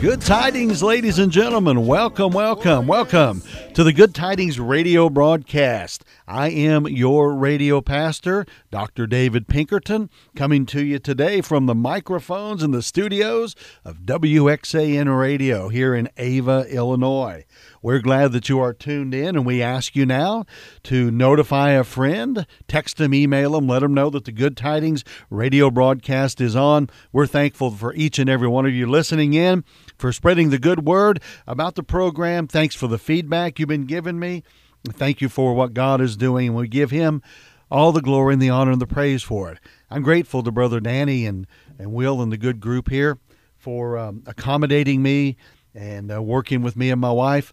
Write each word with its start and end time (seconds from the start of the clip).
Good 0.00 0.22
tidings, 0.22 0.82
ladies 0.82 1.18
and 1.18 1.30
gentlemen. 1.30 1.86
Welcome, 1.86 2.32
welcome, 2.32 2.86
welcome 2.86 3.42
to 3.80 3.84
the 3.84 3.94
Good 3.94 4.14
Tidings 4.14 4.60
radio 4.60 5.08
broadcast. 5.08 6.04
I 6.28 6.50
am 6.50 6.86
your 6.86 7.34
radio 7.34 7.80
pastor, 7.80 8.44
Dr. 8.70 9.06
David 9.06 9.48
Pinkerton, 9.48 10.10
coming 10.36 10.66
to 10.66 10.84
you 10.84 10.98
today 10.98 11.40
from 11.40 11.64
the 11.64 11.74
microphones 11.74 12.62
and 12.62 12.74
the 12.74 12.82
studios 12.82 13.56
of 13.82 14.00
WXAN 14.00 15.18
Radio 15.18 15.70
here 15.70 15.94
in 15.94 16.10
Ava, 16.18 16.66
Illinois. 16.68 17.46
We're 17.80 18.00
glad 18.00 18.32
that 18.32 18.50
you 18.50 18.60
are 18.60 18.74
tuned 18.74 19.14
in, 19.14 19.34
and 19.34 19.46
we 19.46 19.62
ask 19.62 19.96
you 19.96 20.04
now 20.04 20.44
to 20.82 21.10
notify 21.10 21.70
a 21.70 21.82
friend, 21.82 22.46
text 22.68 22.98
them, 22.98 23.14
email 23.14 23.52
them, 23.52 23.66
let 23.66 23.78
them 23.78 23.94
know 23.94 24.10
that 24.10 24.26
the 24.26 24.32
Good 24.32 24.58
Tidings 24.58 25.02
radio 25.30 25.70
broadcast 25.70 26.42
is 26.42 26.54
on. 26.54 26.90
We're 27.12 27.26
thankful 27.26 27.70
for 27.70 27.94
each 27.94 28.18
and 28.18 28.28
every 28.28 28.48
one 28.48 28.66
of 28.66 28.74
you 28.74 28.86
listening 28.86 29.32
in, 29.32 29.64
for 29.96 30.12
spreading 30.12 30.50
the 30.50 30.58
good 30.58 30.84
word 30.84 31.22
about 31.46 31.76
the 31.76 31.82
program. 31.82 32.46
Thanks 32.46 32.74
for 32.74 32.86
the 32.86 32.98
feedback 32.98 33.58
you've 33.58 33.69
been 33.70 33.86
giving 33.86 34.18
me. 34.18 34.42
Thank 34.88 35.20
you 35.20 35.28
for 35.28 35.54
what 35.54 35.74
God 35.74 36.00
is 36.00 36.16
doing, 36.16 36.48
and 36.48 36.56
we 36.56 36.66
give 36.68 36.90
Him 36.90 37.22
all 37.70 37.92
the 37.92 38.02
glory 38.02 38.32
and 38.34 38.42
the 38.42 38.50
honor 38.50 38.72
and 38.72 38.80
the 38.80 38.86
praise 38.86 39.22
for 39.22 39.52
it. 39.52 39.58
I'm 39.88 40.02
grateful 40.02 40.42
to 40.42 40.50
Brother 40.50 40.80
Danny 40.80 41.24
and, 41.24 41.46
and 41.78 41.92
Will 41.92 42.20
and 42.20 42.32
the 42.32 42.36
good 42.36 42.60
group 42.60 42.90
here 42.90 43.18
for 43.56 43.96
um, 43.96 44.24
accommodating 44.26 45.02
me 45.02 45.36
and 45.72 46.12
uh, 46.12 46.20
working 46.20 46.62
with 46.62 46.76
me 46.76 46.90
and 46.90 47.00
my 47.00 47.12
wife 47.12 47.52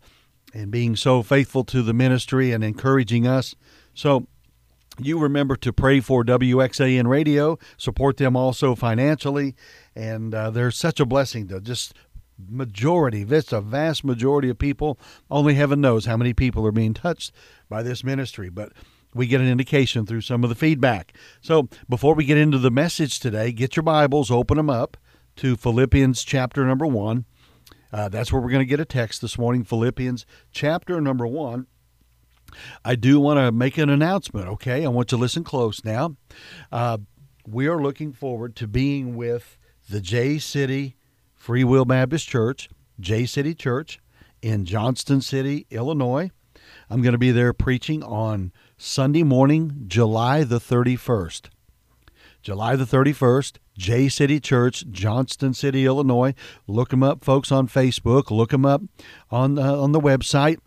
and 0.54 0.72
being 0.72 0.96
so 0.96 1.22
faithful 1.22 1.64
to 1.66 1.84
the 1.84 1.94
ministry 1.94 2.52
and 2.52 2.64
encouraging 2.64 3.28
us. 3.28 3.56
So, 3.94 4.26
you 5.00 5.20
remember 5.20 5.56
to 5.58 5.72
pray 5.72 6.00
for 6.00 6.24
WXAN 6.24 7.08
Radio, 7.08 7.60
support 7.78 8.18
them 8.18 8.36
also 8.36 8.74
financially, 8.74 9.56
and 9.96 10.34
uh, 10.34 10.50
they're 10.50 10.72
such 10.72 11.00
a 11.00 11.06
blessing 11.06 11.48
to 11.50 11.62
just 11.62 11.94
majority, 12.38 13.26
it's 13.28 13.52
a 13.52 13.62
vast 13.62 14.04
majority 14.04 14.50
of 14.50 14.60
people. 14.60 15.00
Only 15.30 15.56
heaven 15.56 15.82
knows 15.82 16.06
how 16.06 16.18
many 16.18 16.34
people 16.34 16.66
are 16.66 16.72
being 16.72 16.94
touched 16.94 17.32
by 17.70 17.84
this 17.84 18.04
ministry, 18.04 18.50
but 18.50 18.74
we 19.14 19.28
get 19.28 19.42
an 19.42 19.48
indication 19.48 20.06
through 20.06 20.22
some 20.22 20.44
of 20.44 20.50
the 20.50 20.56
feedback. 20.56 21.14
So, 21.42 21.70
before 21.90 22.14
we 22.14 22.26
get 22.26 22.38
into 22.38 22.58
the 22.58 22.72
message 22.72 23.20
today, 23.20 23.52
get 23.52 23.76
your 23.76 23.84
Bibles, 23.84 24.30
open 24.30 24.58
them 24.58 24.70
up 24.70 24.98
to 25.38 25.56
Philippians 25.56 26.24
chapter 26.24 26.66
number 26.66 26.86
1. 26.86 27.26
Uh, 27.92 28.10
that's 28.10 28.32
where 28.32 28.42
we're 28.42 28.52
going 28.52 28.66
to 28.66 28.70
get 28.70 28.80
a 28.80 28.86
text 28.86 29.22
this 29.22 29.38
morning, 29.38 29.64
Philippians 29.64 30.26
chapter 30.52 31.00
number 31.00 31.26
one. 31.26 31.68
I 32.84 32.96
do 32.96 33.20
want 33.20 33.40
to 33.40 33.52
make 33.52 33.78
an 33.78 33.90
announcement, 33.90 34.48
okay? 34.48 34.86
I 34.86 34.90
want 34.90 35.12
you 35.12 35.18
to 35.18 35.22
listen 35.22 35.44
close 35.44 35.84
now. 35.84 36.16
Uh, 36.72 36.98
we 37.46 37.68
are 37.68 37.82
looking 37.82 38.14
forward 38.14 38.56
to 38.58 38.68
being 38.68 39.16
with 39.16 39.58
the 39.90 40.02
J 40.02 40.38
City 40.38 40.98
Free 41.38 41.64
Will 41.64 41.86
Baptist 41.86 42.28
Church, 42.28 42.70
J 43.00 43.26
City 43.26 43.54
Church 43.54 44.00
in 44.42 44.66
Johnston 44.66 45.22
City, 45.22 45.66
Illinois. 45.72 46.32
I'm 46.90 47.02
going 47.02 47.14
to 47.14 47.18
be 47.18 47.32
there 47.32 47.54
preaching 47.54 48.04
on 48.04 48.52
Sunday 48.78 49.24
morning, 49.24 49.86
July 49.88 50.44
the 50.44 50.60
31st. 50.60 51.48
July 52.42 52.76
the 52.76 52.86
31st, 52.86 53.58
J 53.78 54.10
City 54.10 54.40
Church, 54.40 54.86
Johnston 54.90 55.54
City, 55.54 55.86
Illinois. 55.86 56.34
Look 56.66 56.90
them 56.90 57.04
up, 57.04 57.24
folks, 57.24 57.52
on 57.52 57.68
Facebook. 57.68 58.32
Look 58.32 58.52
them 58.52 58.66
up 58.66 58.82
on 59.32 59.60
uh, 59.60 59.76
on 59.76 59.92
the 59.92 60.00
website. 60.00 60.58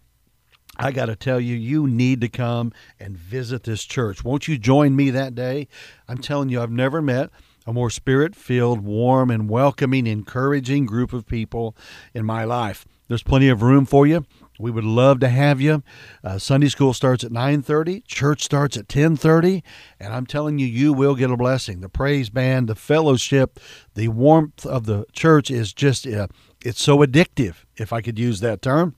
I 0.76 0.92
got 0.92 1.06
to 1.06 1.16
tell 1.16 1.40
you, 1.40 1.56
you 1.56 1.86
need 1.86 2.20
to 2.22 2.28
come 2.28 2.72
and 2.98 3.16
visit 3.16 3.64
this 3.64 3.84
church. 3.84 4.24
Won't 4.24 4.48
you 4.48 4.56
join 4.56 4.96
me 4.96 5.10
that 5.10 5.34
day? 5.34 5.68
I'm 6.08 6.18
telling 6.18 6.48
you, 6.48 6.62
I've 6.62 6.70
never 6.70 7.02
met 7.02 7.30
a 7.70 7.72
more 7.72 7.88
spirit 7.88 8.34
filled, 8.34 8.80
warm, 8.80 9.30
and 9.30 9.48
welcoming, 9.48 10.04
encouraging 10.04 10.86
group 10.86 11.12
of 11.12 11.24
people 11.24 11.76
in 12.12 12.26
my 12.26 12.42
life. 12.42 12.84
There's 13.06 13.22
plenty 13.22 13.48
of 13.48 13.62
room 13.62 13.86
for 13.86 14.08
you. 14.08 14.26
We 14.58 14.72
would 14.72 14.84
love 14.84 15.20
to 15.20 15.28
have 15.28 15.60
you. 15.60 15.84
Uh, 16.24 16.38
Sunday 16.38 16.68
school 16.68 16.92
starts 16.92 17.22
at 17.22 17.30
9:30. 17.30 18.04
Church 18.06 18.42
starts 18.42 18.76
at 18.76 18.88
10:30, 18.88 19.62
and 20.00 20.12
I'm 20.12 20.26
telling 20.26 20.58
you, 20.58 20.66
you 20.66 20.92
will 20.92 21.14
get 21.14 21.30
a 21.30 21.36
blessing. 21.36 21.80
The 21.80 21.88
praise 21.88 22.28
band, 22.28 22.68
the 22.68 22.74
fellowship, 22.74 23.60
the 23.94 24.08
warmth 24.08 24.66
of 24.66 24.86
the 24.86 25.06
church 25.12 25.48
is 25.48 25.72
just 25.72 26.08
uh, 26.08 26.26
it's 26.64 26.82
so 26.82 26.98
addictive, 26.98 27.64
if 27.76 27.92
I 27.92 28.00
could 28.00 28.18
use 28.18 28.40
that 28.40 28.62
term. 28.62 28.96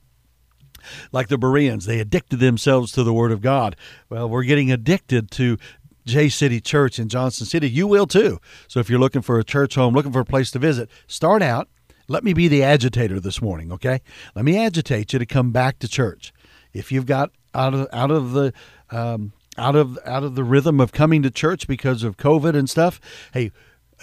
Like 1.13 1.29
the 1.29 1.39
Bereans, 1.39 1.85
they 1.85 2.01
addicted 2.01 2.41
themselves 2.41 2.91
to 2.93 3.05
the 3.05 3.13
Word 3.13 3.33
of 3.33 3.41
God. 3.41 3.77
Well, 4.09 4.29
we're 4.29 4.43
getting 4.43 4.73
addicted 4.73 5.31
to 5.33 5.59
J 6.05 6.29
City 6.29 6.61
Church 6.61 6.99
in 6.99 7.09
Johnston 7.09 7.47
City. 7.47 7.69
You 7.69 7.87
will 7.87 8.07
too. 8.07 8.41
So 8.69 8.81
if 8.81 8.91
you're 8.91 9.01
looking 9.01 9.23
for 9.23 9.39
a 9.39 9.45
church 9.45 9.75
home, 9.75 9.95
looking 9.95 10.13
for 10.13 10.21
a 10.21 10.25
place 10.25 10.51
to 10.53 10.59
visit, 10.59 10.91
start 11.07 11.43
out 11.43 11.69
let 12.09 12.25
me 12.25 12.33
be 12.33 12.49
the 12.49 12.63
agitator 12.63 13.21
this 13.21 13.41
morning, 13.41 13.73
okay? 13.73 14.01
Let 14.35 14.45
me 14.45 14.59
agitate 14.59 15.13
you 15.13 15.19
to 15.19 15.27
come 15.27 15.51
back 15.51 15.79
to 15.81 15.89
church. 15.89 16.33
If 16.73 16.91
you've 16.93 17.07
got 17.07 17.31
out 17.55 17.75
of 17.75 17.89
out 17.93 18.11
of 18.11 18.33
the 18.33 18.53
um, 18.91 19.33
out 19.57 19.77
of 19.77 19.99
out 20.05 20.25
of 20.25 20.35
the 20.35 20.45
rhythm 20.45 20.81
of 20.81 20.93
coming 20.93 21.23
to 21.23 21.31
church 21.31 21.67
because 21.67 22.03
of 22.03 22.17
COVID 22.17 22.55
and 22.57 22.69
stuff, 22.69 23.01
hey, 23.33 23.51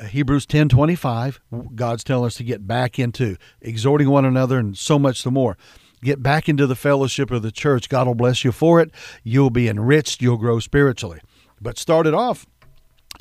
Hebrews 0.08 0.46
10:25, 0.46 1.40
God's 1.76 2.04
telling 2.04 2.28
us 2.28 2.36
to 2.36 2.44
get 2.44 2.68
back 2.68 3.00
into 3.00 3.38
exhorting 3.62 4.09
one 4.09 4.26
another 4.26 4.58
and 4.58 4.78
so 4.78 4.98
much 4.98 5.24
the 5.24 5.32
more. 5.32 5.58
Get 6.02 6.24
back 6.24 6.48
into 6.48 6.66
the 6.66 6.76
fellowship 6.76 7.30
of 7.30 7.42
the 7.42 7.52
church. 7.52 7.90
God 7.90 8.08
will 8.08 8.16
bless 8.16 8.46
you 8.46 8.54
for 8.54 8.80
it. 8.80 8.90
You'll 9.24 9.50
be 9.50 9.68
enriched, 9.68 10.22
you'll 10.22 10.38
grow 10.38 10.59
spiritually. 10.59 11.20
But 11.62 11.78
start 11.78 12.08
it 12.08 12.14
off 12.14 12.46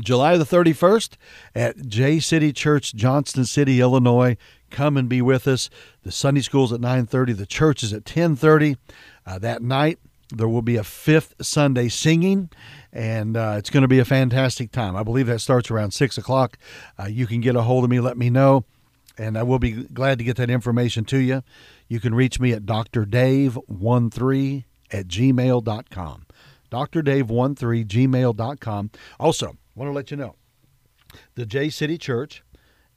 July 0.01 0.37
the 0.37 0.45
31st 0.45 1.17
at 1.55 1.87
J 1.87 2.21
City 2.21 2.53
Church, 2.53 2.95
Johnston 2.95 3.45
City, 3.45 3.81
Illinois. 3.81 4.37
Come 4.71 4.97
and 4.97 5.09
be 5.09 5.21
with 5.23 5.49
us. 5.49 5.71
The 6.03 6.13
Sunday 6.13 6.43
school's 6.43 6.73
at 6.73 6.81
9:30. 6.81 7.33
The 7.37 7.47
church 7.47 7.83
is 7.83 7.93
at 7.93 8.05
10:30. 8.05 8.77
Uh, 9.27 9.39
that 9.41 9.63
night 9.63 9.99
there 10.35 10.49
will 10.49 10.63
be 10.63 10.77
a 10.77 10.85
fifth 10.85 11.35
Sunday 11.41 11.89
singing, 11.89 12.51
and 12.93 13.37
uh, 13.37 13.57
it's 13.59 13.71
going 13.71 13.83
to 13.83 13.89
be 13.89 13.99
a 13.99 14.05
fantastic 14.05 14.71
time. 14.71 14.95
I 14.95 15.03
believe 15.03 15.27
that 15.27 15.41
starts 15.41 15.71
around 15.71 15.93
six 15.93 16.19
o'clock. 16.19 16.59
Uh, 16.99 17.07
you 17.07 17.27
can 17.27 17.41
get 17.41 17.57
a 17.57 17.63
hold 17.63 17.85
of 17.85 17.91
me. 17.91 17.99
Let 17.99 18.19
me 18.19 18.31
know, 18.31 18.65
and 19.17 19.39
I 19.39 19.43
will 19.43 19.59
be 19.59 19.73
glad 19.73 20.19
to 20.19 20.25
get 20.25 20.37
that 20.37 20.51
information 20.51 21.05
to 21.07 21.19
you. 21.19 21.43
You 21.89 21.99
can 21.99 22.15
reach 22.15 22.39
me 22.39 22.53
at 22.53 22.67
drdave13 22.67 24.65
at 24.91 25.09
gmail.com. 25.09 26.27
drdave13 26.71 27.87
gmail.com. 27.87 28.91
Also, 29.19 29.47
I 29.49 29.57
want 29.75 29.89
to 29.89 29.93
let 29.93 30.11
you 30.11 30.17
know 30.17 30.35
the 31.35 31.47
J 31.47 31.71
City 31.71 31.99
Church 31.99 32.43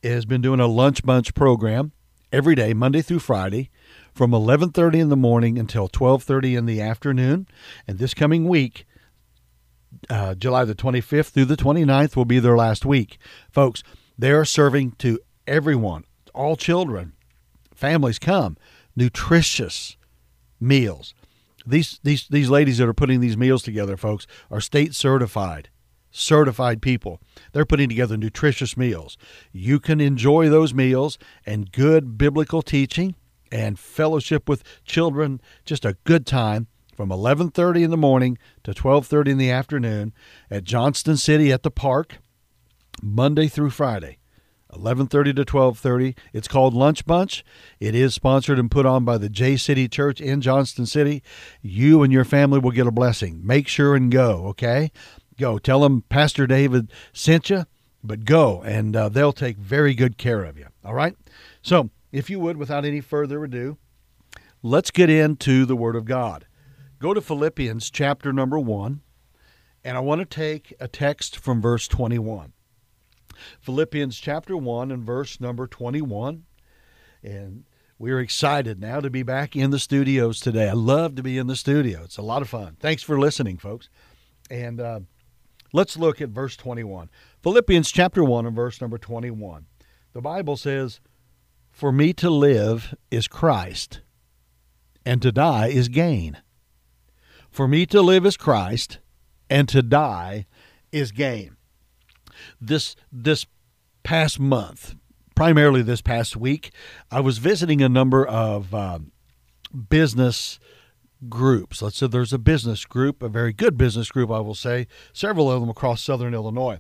has 0.04 0.26
been 0.26 0.42
doing 0.42 0.60
a 0.60 0.68
lunch 0.68 1.04
bunch 1.04 1.34
program 1.34 1.92
every 2.32 2.56
day, 2.56 2.74
Monday 2.74 3.02
through 3.02 3.20
Friday, 3.20 3.70
from 4.14 4.32
11:30 4.32 5.00
in 5.00 5.10
the 5.10 5.16
morning 5.16 5.58
until 5.58 5.88
12:30 5.88 6.56
in 6.56 6.66
the 6.66 6.82
afternoon. 6.82 7.48
And 7.88 7.98
this 7.98 8.14
coming 8.14 8.48
week, 8.48 8.86
uh, 10.10 10.36
July 10.36 10.66
the 10.66 10.76
25th 10.76 11.30
through 11.30 11.46
the 11.46 11.58
29th, 11.58 12.16
will 12.16 12.26
be 12.26 12.40
their 12.40 12.58
last 12.58 12.86
week, 12.86 13.18
folks. 13.52 13.84
They 14.18 14.32
are 14.32 14.46
serving 14.46 14.92
to 15.00 15.20
everyone, 15.48 16.04
all 16.34 16.56
children, 16.56 17.14
families 17.74 18.20
come, 18.20 18.58
nutritious 18.96 19.98
meals. 20.60 21.14
These 21.66 22.00
these 22.04 22.28
these 22.28 22.50
ladies 22.50 22.78
that 22.78 22.88
are 22.88 22.94
putting 22.94 23.20
these 23.20 23.38
meals 23.38 23.64
together, 23.64 23.98
folks, 23.98 24.28
are 24.50 24.62
state 24.62 24.96
certified 24.96 25.70
certified 26.12 26.82
people. 26.82 27.20
They're 27.54 27.66
putting 27.66 27.90
together 27.90 28.18
nutritious 28.18 28.78
meals. 28.78 29.18
You 29.52 29.80
can 29.80 30.00
enjoy 30.00 30.50
those 30.50 30.74
meals 30.74 31.18
and 31.46 31.72
good 31.72 32.18
biblical 32.18 32.62
teaching 32.62 33.16
and 33.52 33.80
fellowship 33.80 34.48
with 34.48 34.64
children, 34.86 35.42
just 35.66 35.86
a 35.86 35.98
good 36.04 36.26
time 36.26 36.68
from 36.96 37.10
11:30 37.10 37.84
in 37.84 37.92
the 37.92 37.98
morning 37.98 38.38
to 38.64 38.74
12:30 38.74 39.32
in 39.32 39.38
the 39.38 39.50
afternoon 39.50 40.14
at 40.50 40.64
Johnston 40.64 41.18
City 41.18 41.52
at 41.52 41.64
the 41.64 41.72
park 41.72 42.18
Monday 43.02 43.48
through 43.48 43.72
Friday. 43.72 44.18
11:30 44.74 45.36
to 45.36 45.46
12:30. 45.46 46.16
It's 46.34 46.48
called 46.48 46.74
Lunch 46.74 47.06
Bunch. 47.06 47.44
It 47.80 47.96
is 47.96 48.14
sponsored 48.14 48.60
and 48.60 48.72
put 48.72 48.86
on 48.86 49.06
by 49.06 49.18
the 49.18 49.30
J 49.30 49.58
City 49.58 49.88
Church 49.88 50.22
in 50.22 50.42
Johnston 50.42 50.86
City. 50.86 51.22
You 51.62 52.04
and 52.04 52.12
your 52.12 52.26
family 52.26 52.60
will 52.60 52.72
get 52.72 52.88
a 52.88 52.92
blessing. 52.92 53.42
Make 53.44 53.68
sure 53.68 53.96
and 53.96 54.12
go, 54.12 54.46
okay? 54.48 54.92
Go. 55.38 55.58
Tell 55.58 55.82
them 55.82 56.04
Pastor 56.10 56.48
David 56.48 56.92
sent 57.14 57.50
you, 57.50 57.66
but 58.04 58.26
go, 58.26 58.62
and 58.62 58.96
uh, 58.96 59.10
they'll 59.10 59.34
take 59.34 59.58
very 59.58 59.94
good 59.94 60.18
care 60.18 60.44
of 60.44 60.58
you. 60.58 60.68
All 60.84 60.94
right? 60.94 61.16
So, 61.62 61.90
if 62.12 62.30
you 62.30 62.40
would, 62.40 62.58
without 62.58 62.86
any 62.86 63.02
further 63.02 63.44
ado, 63.44 63.78
let's 64.62 64.92
get 64.92 65.10
into 65.10 65.66
the 65.66 65.76
Word 65.76 65.96
of 65.96 66.06
God. 66.06 66.46
Go 67.00 67.14
to 67.14 67.22
Philippians 67.22 67.90
chapter 67.90 68.32
number 68.32 68.60
1, 68.60 69.02
and 69.84 69.98
I 69.98 70.02
want 70.02 70.20
to 70.20 70.26
take 70.26 70.74
a 70.80 70.88
text 70.88 71.38
from 71.40 71.62
verse 71.62 71.88
21. 71.88 72.54
Philippians 73.60 74.20
chapter 74.20 74.56
1 74.56 74.92
and 74.92 75.04
verse 75.04 75.40
number 75.40 75.68
21. 75.68 76.44
And 77.24 77.66
we're 78.00 78.20
excited 78.20 78.80
now 78.80 79.00
to 79.00 79.10
be 79.10 79.24
back 79.24 79.56
in 79.56 79.72
the 79.72 79.80
studios 79.80 80.40
today. 80.40 80.70
I 80.70 80.74
love 80.74 81.16
to 81.16 81.24
be 81.24 81.38
in 81.38 81.48
the 81.48 81.56
studio. 81.56 82.04
It's 82.04 82.18
a 82.18 82.24
lot 82.24 82.42
of 82.42 82.50
fun. 82.50 82.78
Thanks 82.80 83.04
for 83.04 83.20
listening, 83.20 83.58
folks. 83.58 83.90
And 84.50 84.82
uh, 84.82 85.02
Let's 85.74 85.98
look 85.98 86.22
at 86.22 86.30
verse 86.30 86.58
21. 86.58 87.10
Philippians 87.42 87.92
chapter 87.92 88.24
1 88.24 88.46
and 88.46 88.56
verse 88.56 88.82
number 88.82 88.98
21. 88.98 89.66
The 90.14 90.22
Bible 90.22 90.58
says, 90.58 91.00
For 91.70 91.92
me 91.92 92.14
to 92.14 92.30
live 92.30 92.94
is 93.10 93.28
Christ, 93.28 94.02
and 95.06 95.22
to 95.22 95.32
die 95.32 95.68
is 95.68 95.88
gain. 95.88 96.38
For 97.50 97.68
me 97.68 97.86
to 97.88 98.02
live 98.02 98.26
is 98.26 98.36
Christ, 98.36 99.00
and 99.50 99.70
to 99.70 99.82
die 99.82 100.46
is 100.92 101.12
gain. 101.12 101.56
This 102.60 102.96
this 103.12 103.46
past 104.04 104.40
month, 104.40 104.96
primarily 105.36 105.82
this 105.82 106.02
past 106.02 106.36
week, 106.36 106.72
I 107.10 107.20
was 107.20 107.38
visiting 107.38 107.82
a 107.82 107.90
number 107.90 108.26
of 108.26 108.74
uh, 108.74 109.00
business 109.90 110.60
groups. 111.30 111.82
Let's 111.82 111.98
say 111.98 112.08
there's 112.08 112.34
a 112.34 112.40
business 112.40 112.86
group, 112.86 113.22
a 113.22 113.30
very 113.30 113.54
good 113.54 113.78
business 113.78 114.10
group, 114.10 114.32
I 114.32 114.40
will 114.40 114.56
say, 114.56 114.88
several 115.14 115.52
of 115.52 115.62
them 115.62 115.70
across 115.70 116.02
southern 116.02 116.34
Illinois. 116.34 116.80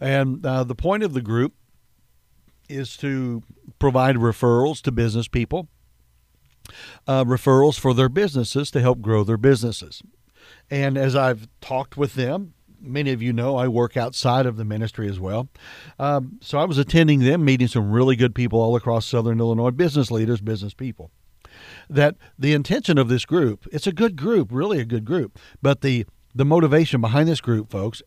And 0.00 0.44
uh, 0.44 0.64
the 0.64 0.74
point 0.74 1.02
of 1.02 1.12
the 1.12 1.22
group 1.22 1.54
is 2.68 2.96
to 2.98 3.42
provide 3.78 4.16
referrals 4.16 4.80
to 4.82 4.92
business 4.92 5.28
people, 5.28 5.68
uh, 7.06 7.24
referrals 7.24 7.78
for 7.78 7.92
their 7.92 8.08
businesses 8.08 8.70
to 8.70 8.80
help 8.80 9.00
grow 9.00 9.22
their 9.22 9.36
businesses. 9.36 10.02
And 10.70 10.96
as 10.96 11.14
I've 11.14 11.48
talked 11.60 11.96
with 11.96 12.14
them, 12.14 12.54
many 12.84 13.12
of 13.12 13.22
you 13.22 13.32
know 13.32 13.56
I 13.56 13.68
work 13.68 13.96
outside 13.96 14.46
of 14.46 14.56
the 14.56 14.64
ministry 14.64 15.08
as 15.08 15.18
well. 15.18 15.48
Um, 15.98 16.38
so 16.40 16.58
I 16.58 16.64
was 16.64 16.78
attending 16.78 17.20
them, 17.20 17.44
meeting 17.44 17.68
some 17.68 17.90
really 17.90 18.16
good 18.16 18.34
people 18.34 18.60
all 18.60 18.76
across 18.76 19.06
Southern 19.06 19.40
Illinois, 19.40 19.70
business 19.70 20.10
leaders, 20.10 20.40
business 20.40 20.74
people. 20.74 21.10
That 21.88 22.16
the 22.38 22.52
intention 22.52 22.98
of 22.98 23.08
this 23.08 23.24
group, 23.24 23.66
it's 23.72 23.86
a 23.86 23.92
good 23.92 24.16
group, 24.16 24.48
really 24.50 24.80
a 24.80 24.84
good 24.84 25.04
group, 25.04 25.38
but 25.62 25.80
the 25.80 26.06
the 26.34 26.44
motivation 26.44 27.00
behind 27.00 27.28
this 27.28 27.40
group, 27.40 27.70
folks, 27.70 28.02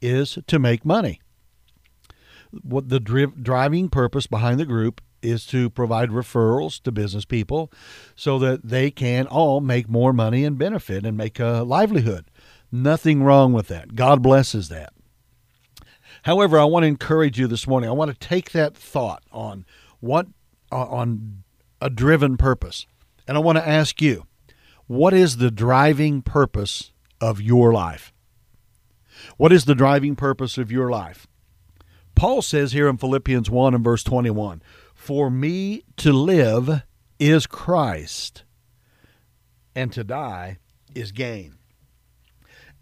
is 0.00 0.38
to 0.46 0.58
make 0.58 0.84
money. 0.84 1.20
What 2.62 2.88
the 2.88 3.00
dri- 3.00 3.32
driving 3.40 3.88
purpose 3.88 4.26
behind 4.26 4.60
the 4.60 4.66
group 4.66 5.00
is 5.24 5.46
to 5.46 5.70
provide 5.70 6.10
referrals 6.10 6.80
to 6.82 6.92
business 6.92 7.24
people 7.24 7.72
so 8.14 8.38
that 8.38 8.62
they 8.62 8.90
can 8.90 9.26
all 9.26 9.60
make 9.60 9.88
more 9.88 10.12
money 10.12 10.44
and 10.44 10.58
benefit 10.58 11.06
and 11.06 11.16
make 11.16 11.40
a 11.40 11.64
livelihood. 11.66 12.30
Nothing 12.74 13.22
wrong 13.22 13.52
with 13.52 13.68
that. 13.68 13.94
God 13.94 14.20
blesses 14.20 14.68
that. 14.68 14.92
However, 16.24 16.58
I 16.58 16.64
want 16.64 16.82
to 16.82 16.88
encourage 16.88 17.38
you 17.38 17.46
this 17.46 17.68
morning. 17.68 17.88
I 17.88 17.92
want 17.92 18.10
to 18.10 18.28
take 18.28 18.50
that 18.50 18.76
thought 18.76 19.22
on 19.30 19.64
what 20.00 20.26
uh, 20.72 20.86
on 20.86 21.44
a 21.80 21.88
driven 21.88 22.36
purpose. 22.36 22.84
And 23.28 23.36
I 23.36 23.40
want 23.40 23.58
to 23.58 23.68
ask 23.68 24.02
you, 24.02 24.26
what 24.88 25.14
is 25.14 25.36
the 25.36 25.52
driving 25.52 26.20
purpose 26.20 26.90
of 27.20 27.40
your 27.40 27.72
life? 27.72 28.12
What 29.36 29.52
is 29.52 29.66
the 29.66 29.76
driving 29.76 30.16
purpose 30.16 30.58
of 30.58 30.72
your 30.72 30.90
life? 30.90 31.28
Paul 32.16 32.42
says 32.42 32.72
here 32.72 32.88
in 32.88 32.96
Philippians 32.96 33.48
1 33.48 33.72
and 33.72 33.84
verse 33.84 34.02
21 34.02 34.62
For 34.96 35.30
me 35.30 35.84
to 35.98 36.12
live 36.12 36.82
is 37.20 37.46
Christ, 37.46 38.42
and 39.76 39.92
to 39.92 40.02
die 40.02 40.58
is 40.92 41.12
gain. 41.12 41.58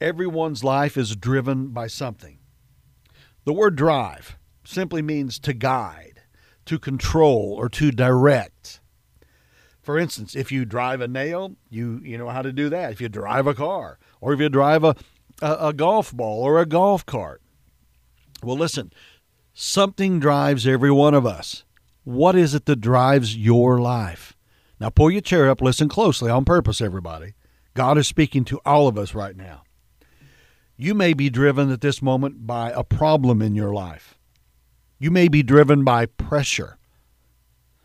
Everyone's 0.03 0.65
life 0.65 0.97
is 0.97 1.15
driven 1.15 1.69
by 1.69 1.87
something. 1.87 2.39
The 3.45 3.53
word 3.53 3.77
drive 3.77 4.37
simply 4.65 5.01
means 5.01 5.39
to 5.39 5.53
guide, 5.53 6.23
to 6.65 6.81
control, 6.81 7.55
or 7.57 7.69
to 7.69 7.93
direct. 7.93 8.81
For 9.81 10.01
instance, 10.01 10.35
if 10.35 10.51
you 10.51 10.65
drive 10.65 11.01
a 11.01 11.07
nail, 11.07 11.55
you 11.71 12.01
you 12.03 12.19
know 12.19 12.31
how 12.31 12.43
to 12.43 12.53
do 12.53 12.69
that. 12.71 12.91
If 12.91 13.01
you 13.01 13.09
drive 13.09 13.47
a 13.47 13.55
car, 13.55 14.01
or 14.21 14.33
if 14.33 14.41
you 14.41 14.49
drive 14.49 14.83
a, 14.83 14.97
a, 15.41 15.69
a 15.69 15.73
golf 15.73 16.13
ball 16.13 16.43
or 16.43 16.59
a 16.59 16.67
golf 16.67 17.07
cart. 17.07 17.41
Well, 18.43 18.57
listen, 18.57 18.93
something 19.55 20.19
drives 20.19 20.67
every 20.67 20.91
one 20.91 21.15
of 21.15 21.25
us. 21.25 21.63
What 22.03 22.35
is 22.35 22.55
it 22.55 22.67
that 22.67 22.81
drives 22.81 23.37
your 23.37 23.81
life? 23.81 24.37
Now 24.81 24.91
pull 24.91 25.13
your 25.13 25.21
chair 25.21 25.49
up, 25.49 25.63
listen 25.63 25.89
closely 25.89 26.29
on 26.29 26.45
purpose, 26.45 26.81
everybody. 26.81 27.35
God 27.75 27.99
is 27.99 28.09
speaking 28.09 28.45
to 28.47 28.61
all 28.67 28.89
of 28.89 28.99
us 28.99 29.15
right 29.15 29.37
now. 29.37 29.63
You 30.83 30.95
may 30.95 31.13
be 31.13 31.31
driven 31.31 31.71
at 31.71 31.81
this 31.81 32.03
moment 32.03 32.45
by 32.45 32.73
a 32.73 32.83
problem 32.83 33.41
in 33.41 33.55
your 33.55 33.73
life. 33.73 34.19
You 34.99 35.13
may 35.13 35.29
be 35.29 35.45
driven 35.45 35.85
by 35.85 36.07
pressure. 36.07 36.77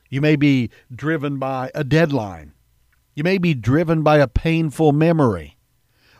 You 0.10 0.20
may 0.20 0.36
be 0.36 0.72
driven 0.92 1.38
by 1.38 1.70
a 1.76 1.84
deadline. 1.84 2.54
You 3.14 3.24
may 3.24 3.38
be 3.38 3.54
driven 3.54 4.02
by 4.02 4.18
a 4.18 4.28
painful 4.28 4.94
memory. 4.94 5.60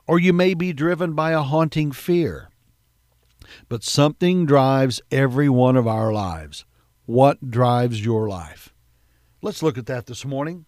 Or 0.06 0.20
you 0.20 0.34
may 0.34 0.54
be 0.54 0.72
driven 0.72 1.14
by 1.14 1.32
a 1.32 1.42
haunting 1.42 1.92
fear. 1.92 2.50
But 3.68 3.84
something 3.84 4.46
drives 4.46 5.02
every 5.10 5.50
one 5.50 5.78
of 5.78 5.88
our 5.88 6.14
lives. 6.14 6.64
What 7.08 7.50
drives 7.50 8.06
your 8.06 8.30
life? 8.30 8.72
Let's 9.42 9.64
look 9.64 9.80
at 9.80 9.88
that 9.88 10.06
this 10.06 10.26
morning. 10.26 10.66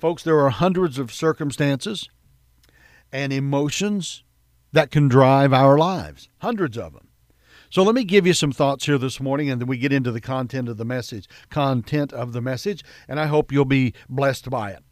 Folks, 0.00 0.24
there 0.24 0.40
are 0.40 0.50
hundreds 0.50 0.98
of 0.98 1.14
circumstances 1.14 2.08
and 3.12 3.32
emotions 3.32 4.24
that 4.74 4.90
can 4.90 5.06
drive 5.06 5.52
our 5.52 5.78
lives, 5.78 6.28
hundreds 6.38 6.76
of 6.76 6.92
them. 6.94 7.06
So 7.70 7.84
let 7.84 7.94
me 7.94 8.02
give 8.02 8.26
you 8.26 8.32
some 8.32 8.50
thoughts 8.50 8.86
here 8.86 8.98
this 8.98 9.20
morning 9.20 9.48
and 9.48 9.60
then 9.60 9.68
we 9.68 9.78
get 9.78 9.92
into 9.92 10.10
the 10.10 10.20
content 10.20 10.68
of 10.68 10.78
the 10.78 10.84
message, 10.84 11.28
content 11.48 12.12
of 12.12 12.32
the 12.32 12.40
message, 12.40 12.84
and 13.08 13.20
I 13.20 13.26
hope 13.26 13.52
you'll 13.52 13.64
be 13.64 13.94
blessed 14.08 14.50
by 14.50 14.72
it. 14.72 14.82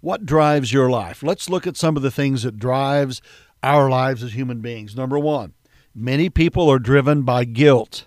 What 0.00 0.24
drives 0.24 0.72
your 0.72 0.88
life? 0.88 1.22
Let's 1.22 1.50
look 1.50 1.66
at 1.66 1.76
some 1.76 1.96
of 1.98 2.02
the 2.02 2.10
things 2.10 2.44
that 2.44 2.58
drives 2.58 3.20
our 3.62 3.90
lives 3.90 4.22
as 4.22 4.32
human 4.32 4.60
beings. 4.60 4.96
Number 4.96 5.18
1, 5.18 5.52
many 5.94 6.30
people 6.30 6.70
are 6.70 6.78
driven 6.78 7.22
by 7.22 7.44
guilt. 7.44 8.06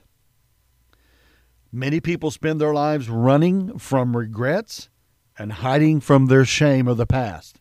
Many 1.72 2.00
people 2.00 2.32
spend 2.32 2.60
their 2.60 2.74
lives 2.74 3.08
running 3.08 3.78
from 3.78 4.18
regrets 4.18 4.90
and 5.38 5.54
hiding 5.54 6.00
from 6.00 6.26
their 6.26 6.46
shame 6.46 6.88
of 6.88 6.98
the 6.98 7.06
past. 7.06 7.61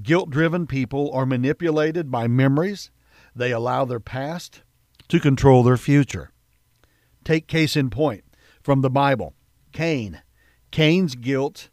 Guilt 0.00 0.30
driven 0.30 0.66
people 0.66 1.10
are 1.12 1.26
manipulated 1.26 2.10
by 2.10 2.26
memories. 2.26 2.90
They 3.34 3.52
allow 3.52 3.84
their 3.84 4.00
past 4.00 4.62
to 5.08 5.20
control 5.20 5.62
their 5.62 5.76
future. 5.76 6.30
Take 7.24 7.46
case 7.46 7.76
in 7.76 7.90
point 7.90 8.24
from 8.62 8.80
the 8.80 8.90
Bible 8.90 9.34
Cain. 9.72 10.22
Cain's 10.70 11.14
guilt 11.14 11.68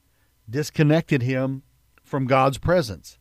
disconnected 0.50 1.22
him 1.22 1.64
from 2.04 2.26
God's 2.26 2.58
presence. 2.58 3.18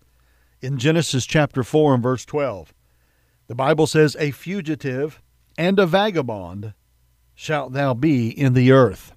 In 0.60 0.78
Genesis 0.78 1.24
chapter 1.24 1.62
4 1.62 1.94
and 1.94 2.02
verse 2.02 2.24
12, 2.24 2.74
the 3.46 3.54
Bible 3.54 3.86
says, 3.86 4.16
A 4.18 4.32
fugitive 4.32 5.22
and 5.56 5.78
a 5.78 5.86
vagabond 5.86 6.74
shalt 7.34 7.72
thou 7.72 7.94
be 7.94 8.28
in 8.28 8.54
the 8.54 8.72
earth. 8.72 9.12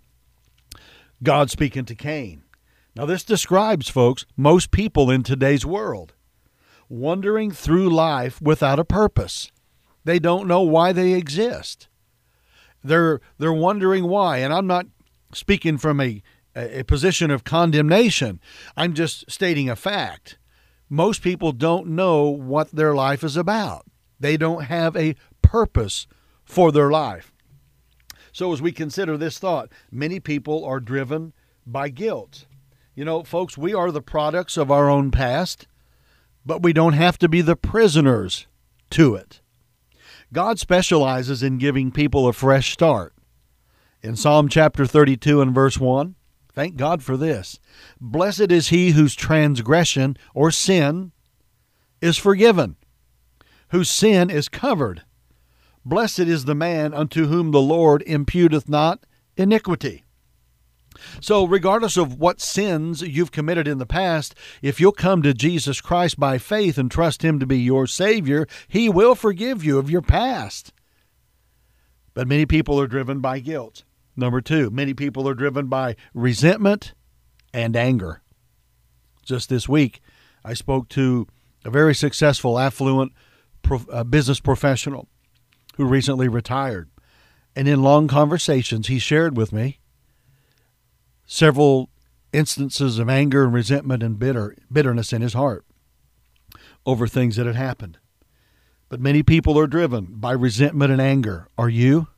God 1.23 1.49
speaking 1.49 1.85
to 1.85 1.95
Cain. 1.95 2.43
Now, 2.95 3.05
this 3.05 3.23
describes, 3.23 3.89
folks, 3.89 4.25
most 4.35 4.71
people 4.71 5.09
in 5.09 5.23
today's 5.23 5.65
world 5.65 6.13
wandering 6.89 7.51
through 7.51 7.89
life 7.89 8.41
without 8.41 8.79
a 8.79 8.85
purpose. 8.85 9.49
They 10.03 10.19
don't 10.19 10.47
know 10.47 10.61
why 10.61 10.91
they 10.91 11.13
exist. 11.13 11.87
They're 12.83 13.21
they're 13.37 13.53
wondering 13.53 14.07
why, 14.07 14.37
and 14.39 14.53
I'm 14.53 14.67
not 14.67 14.87
speaking 15.33 15.77
from 15.77 16.01
a 16.01 16.21
a 16.55 16.83
position 16.83 17.31
of 17.31 17.45
condemnation. 17.45 18.41
I'm 18.75 18.93
just 18.93 19.29
stating 19.31 19.69
a 19.69 19.75
fact. 19.75 20.37
Most 20.89 21.21
people 21.21 21.53
don't 21.53 21.87
know 21.87 22.27
what 22.27 22.71
their 22.71 22.93
life 22.93 23.23
is 23.23 23.37
about. 23.37 23.85
They 24.19 24.35
don't 24.35 24.65
have 24.65 24.97
a 24.97 25.15
purpose 25.41 26.07
for 26.43 26.73
their 26.73 26.91
life. 26.91 27.31
So 28.33 28.51
as 28.51 28.61
we 28.61 28.73
consider 28.73 29.15
this 29.15 29.39
thought, 29.39 29.69
many 29.89 30.19
people 30.19 30.65
are 30.65 30.81
driven 30.81 31.31
by 31.65 31.87
guilt. 31.89 32.45
You 32.93 33.05
know, 33.05 33.23
folks, 33.23 33.57
we 33.57 33.73
are 33.73 33.89
the 33.89 34.01
products 34.01 34.57
of 34.57 34.69
our 34.69 34.89
own 34.89 35.11
past, 35.11 35.65
but 36.45 36.61
we 36.61 36.73
don't 36.73 36.93
have 36.93 37.17
to 37.19 37.29
be 37.29 37.41
the 37.41 37.55
prisoners 37.55 38.47
to 38.91 39.15
it. 39.15 39.39
God 40.33 40.59
specializes 40.59 41.41
in 41.41 41.57
giving 41.57 41.91
people 41.91 42.27
a 42.27 42.33
fresh 42.33 42.73
start. 42.73 43.13
In 44.01 44.15
Psalm 44.15 44.49
chapter 44.49 44.85
32 44.85 45.41
and 45.41 45.55
verse 45.55 45.77
1, 45.77 46.15
thank 46.53 46.75
God 46.75 47.01
for 47.01 47.15
this. 47.15 47.59
Blessed 47.99 48.51
is 48.51 48.69
he 48.69 48.91
whose 48.91 49.15
transgression 49.15 50.17
or 50.33 50.51
sin 50.51 51.13
is 52.01 52.17
forgiven, 52.17 52.75
whose 53.69 53.89
sin 53.89 54.29
is 54.29 54.49
covered. 54.49 55.03
Blessed 55.85 56.19
is 56.19 56.43
the 56.45 56.55
man 56.55 56.93
unto 56.93 57.27
whom 57.27 57.51
the 57.51 57.61
Lord 57.61 58.03
imputeth 58.05 58.67
not 58.67 59.05
iniquity. 59.37 60.03
So, 61.19 61.45
regardless 61.45 61.97
of 61.97 62.19
what 62.19 62.41
sins 62.41 63.01
you've 63.01 63.31
committed 63.31 63.67
in 63.67 63.77
the 63.77 63.85
past, 63.85 64.35
if 64.61 64.79
you'll 64.79 64.91
come 64.91 65.21
to 65.23 65.33
Jesus 65.33 65.81
Christ 65.81 66.19
by 66.19 66.37
faith 66.37 66.77
and 66.77 66.89
trust 66.89 67.23
Him 67.23 67.39
to 67.39 67.45
be 67.45 67.59
your 67.59 67.87
Savior, 67.87 68.47
He 68.67 68.89
will 68.89 69.15
forgive 69.15 69.63
you 69.63 69.77
of 69.77 69.89
your 69.89 70.01
past. 70.01 70.73
But 72.13 72.27
many 72.27 72.45
people 72.45 72.79
are 72.79 72.87
driven 72.87 73.19
by 73.19 73.39
guilt. 73.39 73.83
Number 74.15 74.41
two, 74.41 74.69
many 74.69 74.93
people 74.93 75.27
are 75.27 75.33
driven 75.33 75.67
by 75.67 75.95
resentment 76.13 76.93
and 77.53 77.75
anger. 77.75 78.21
Just 79.23 79.49
this 79.49 79.69
week, 79.69 80.01
I 80.43 80.53
spoke 80.53 80.89
to 80.89 81.27
a 81.63 81.69
very 81.69 81.95
successful, 81.95 82.59
affluent 82.59 83.13
uh, 83.91 84.03
business 84.03 84.39
professional 84.39 85.07
who 85.77 85.85
recently 85.85 86.27
retired. 86.27 86.89
And 87.55 87.67
in 87.67 87.83
long 87.83 88.07
conversations, 88.07 88.87
he 88.87 88.99
shared 88.99 89.37
with 89.37 89.53
me 89.53 89.79
several 91.31 91.89
instances 92.33 92.99
of 92.99 93.09
anger 93.09 93.45
and 93.45 93.53
resentment 93.53 94.03
and 94.03 94.19
bitter 94.19 94.53
bitterness 94.69 95.13
in 95.13 95.21
his 95.21 95.31
heart 95.31 95.65
over 96.85 97.07
things 97.07 97.37
that 97.37 97.45
had 97.45 97.55
happened. 97.55 97.97
But 98.89 98.99
many 98.99 99.23
people 99.23 99.57
are 99.57 99.65
driven 99.65 100.07
by 100.09 100.33
resentment 100.33 100.91
and 100.91 100.99
anger. 100.99 101.47
Are 101.57 101.69
you? 101.69 102.09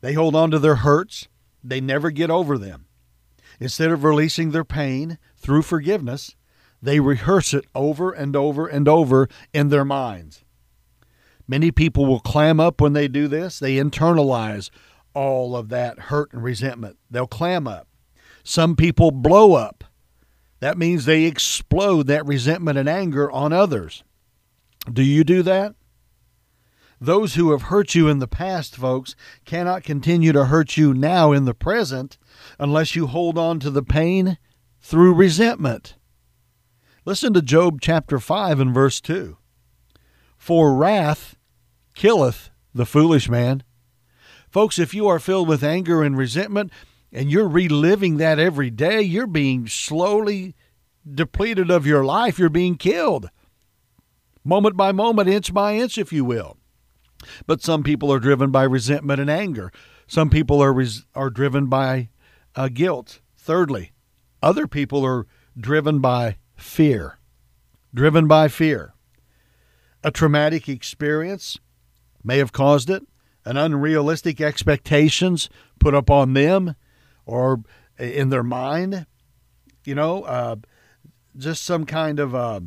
They 0.00 0.14
hold 0.14 0.34
on 0.34 0.50
to 0.52 0.58
their 0.58 0.76
hurts, 0.76 1.28
they 1.62 1.82
never 1.82 2.10
get 2.10 2.30
over 2.30 2.56
them. 2.56 2.86
Instead 3.60 3.90
of 3.90 4.04
releasing 4.04 4.52
their 4.52 4.64
pain 4.64 5.18
through 5.36 5.62
forgiveness, 5.62 6.34
they 6.80 7.00
rehearse 7.00 7.52
it 7.52 7.66
over 7.74 8.10
and 8.10 8.34
over 8.34 8.66
and 8.66 8.88
over 8.88 9.28
in 9.52 9.68
their 9.68 9.84
minds. 9.84 10.44
Many 11.46 11.70
people 11.70 12.06
will 12.06 12.20
clam 12.20 12.58
up 12.58 12.80
when 12.80 12.94
they 12.94 13.06
do 13.06 13.28
this. 13.28 13.58
They 13.58 13.76
internalize 13.76 14.70
all 15.12 15.54
of 15.54 15.68
that 15.68 15.98
hurt 15.98 16.32
and 16.32 16.42
resentment. 16.42 16.96
They'll 17.10 17.26
clam 17.26 17.68
up. 17.68 17.87
Some 18.48 18.76
people 18.76 19.10
blow 19.10 19.52
up. 19.52 19.84
That 20.60 20.78
means 20.78 21.04
they 21.04 21.24
explode 21.24 22.06
that 22.06 22.24
resentment 22.24 22.78
and 22.78 22.88
anger 22.88 23.30
on 23.30 23.52
others. 23.52 24.04
Do 24.90 25.02
you 25.02 25.22
do 25.22 25.42
that? 25.42 25.74
Those 26.98 27.34
who 27.34 27.50
have 27.50 27.64
hurt 27.64 27.94
you 27.94 28.08
in 28.08 28.20
the 28.20 28.26
past, 28.26 28.74
folks, 28.74 29.14
cannot 29.44 29.84
continue 29.84 30.32
to 30.32 30.46
hurt 30.46 30.78
you 30.78 30.94
now 30.94 31.30
in 31.30 31.44
the 31.44 31.52
present 31.52 32.16
unless 32.58 32.96
you 32.96 33.08
hold 33.08 33.36
on 33.36 33.60
to 33.60 33.70
the 33.70 33.82
pain 33.82 34.38
through 34.80 35.12
resentment. 35.12 35.96
Listen 37.04 37.34
to 37.34 37.42
Job 37.42 37.82
chapter 37.82 38.18
5 38.18 38.60
and 38.60 38.72
verse 38.72 39.02
2. 39.02 39.36
For 40.38 40.74
wrath 40.74 41.36
killeth 41.94 42.48
the 42.72 42.86
foolish 42.86 43.28
man. 43.28 43.62
Folks, 44.48 44.78
if 44.78 44.94
you 44.94 45.06
are 45.06 45.18
filled 45.18 45.48
with 45.48 45.62
anger 45.62 46.02
and 46.02 46.16
resentment 46.16 46.72
and 47.12 47.30
you're 47.30 47.48
reliving 47.48 48.16
that 48.18 48.38
every 48.38 48.70
day, 48.70 49.00
you're 49.00 49.26
being 49.26 49.66
slowly 49.66 50.54
depleted 51.10 51.70
of 51.70 51.86
your 51.86 52.04
life. 52.04 52.38
You're 52.38 52.48
being 52.48 52.76
killed 52.76 53.30
moment 54.48 54.76
by 54.76 54.92
moment, 54.92 55.28
inch 55.28 55.52
by 55.52 55.74
inch, 55.74 55.98
if 55.98 56.12
you 56.12 56.24
will. 56.24 56.56
But 57.46 57.62
some 57.62 57.82
people 57.82 58.12
are 58.12 58.18
driven 58.18 58.50
by 58.50 58.62
resentment 58.62 59.20
and 59.20 59.30
anger. 59.30 59.70
Some 60.06 60.30
people 60.30 60.62
are 60.62 60.72
res- 60.72 61.04
are 61.14 61.30
driven 61.30 61.66
by 61.66 62.08
uh, 62.56 62.68
guilt. 62.68 63.20
Thirdly, 63.36 63.92
other 64.42 64.66
people 64.66 65.04
are 65.04 65.26
driven 65.58 66.00
by 66.00 66.38
fear. 66.56 67.18
Driven 67.92 68.26
by 68.26 68.48
fear. 68.48 68.94
A 70.02 70.10
traumatic 70.10 70.68
experience 70.68 71.58
may 72.24 72.38
have 72.38 72.52
caused 72.52 72.88
it. 72.88 73.02
An 73.44 73.56
unrealistic 73.56 74.40
expectations 74.40 75.48
put 75.78 75.94
upon 75.94 76.34
them, 76.34 76.74
or 77.28 77.62
in 77.98 78.30
their 78.30 78.42
mind. 78.42 79.06
You 79.84 79.94
know, 79.94 80.24
uh, 80.24 80.56
just 81.36 81.62
some 81.62 81.84
kind 81.84 82.18
of 82.18 82.34
uh, 82.34 82.60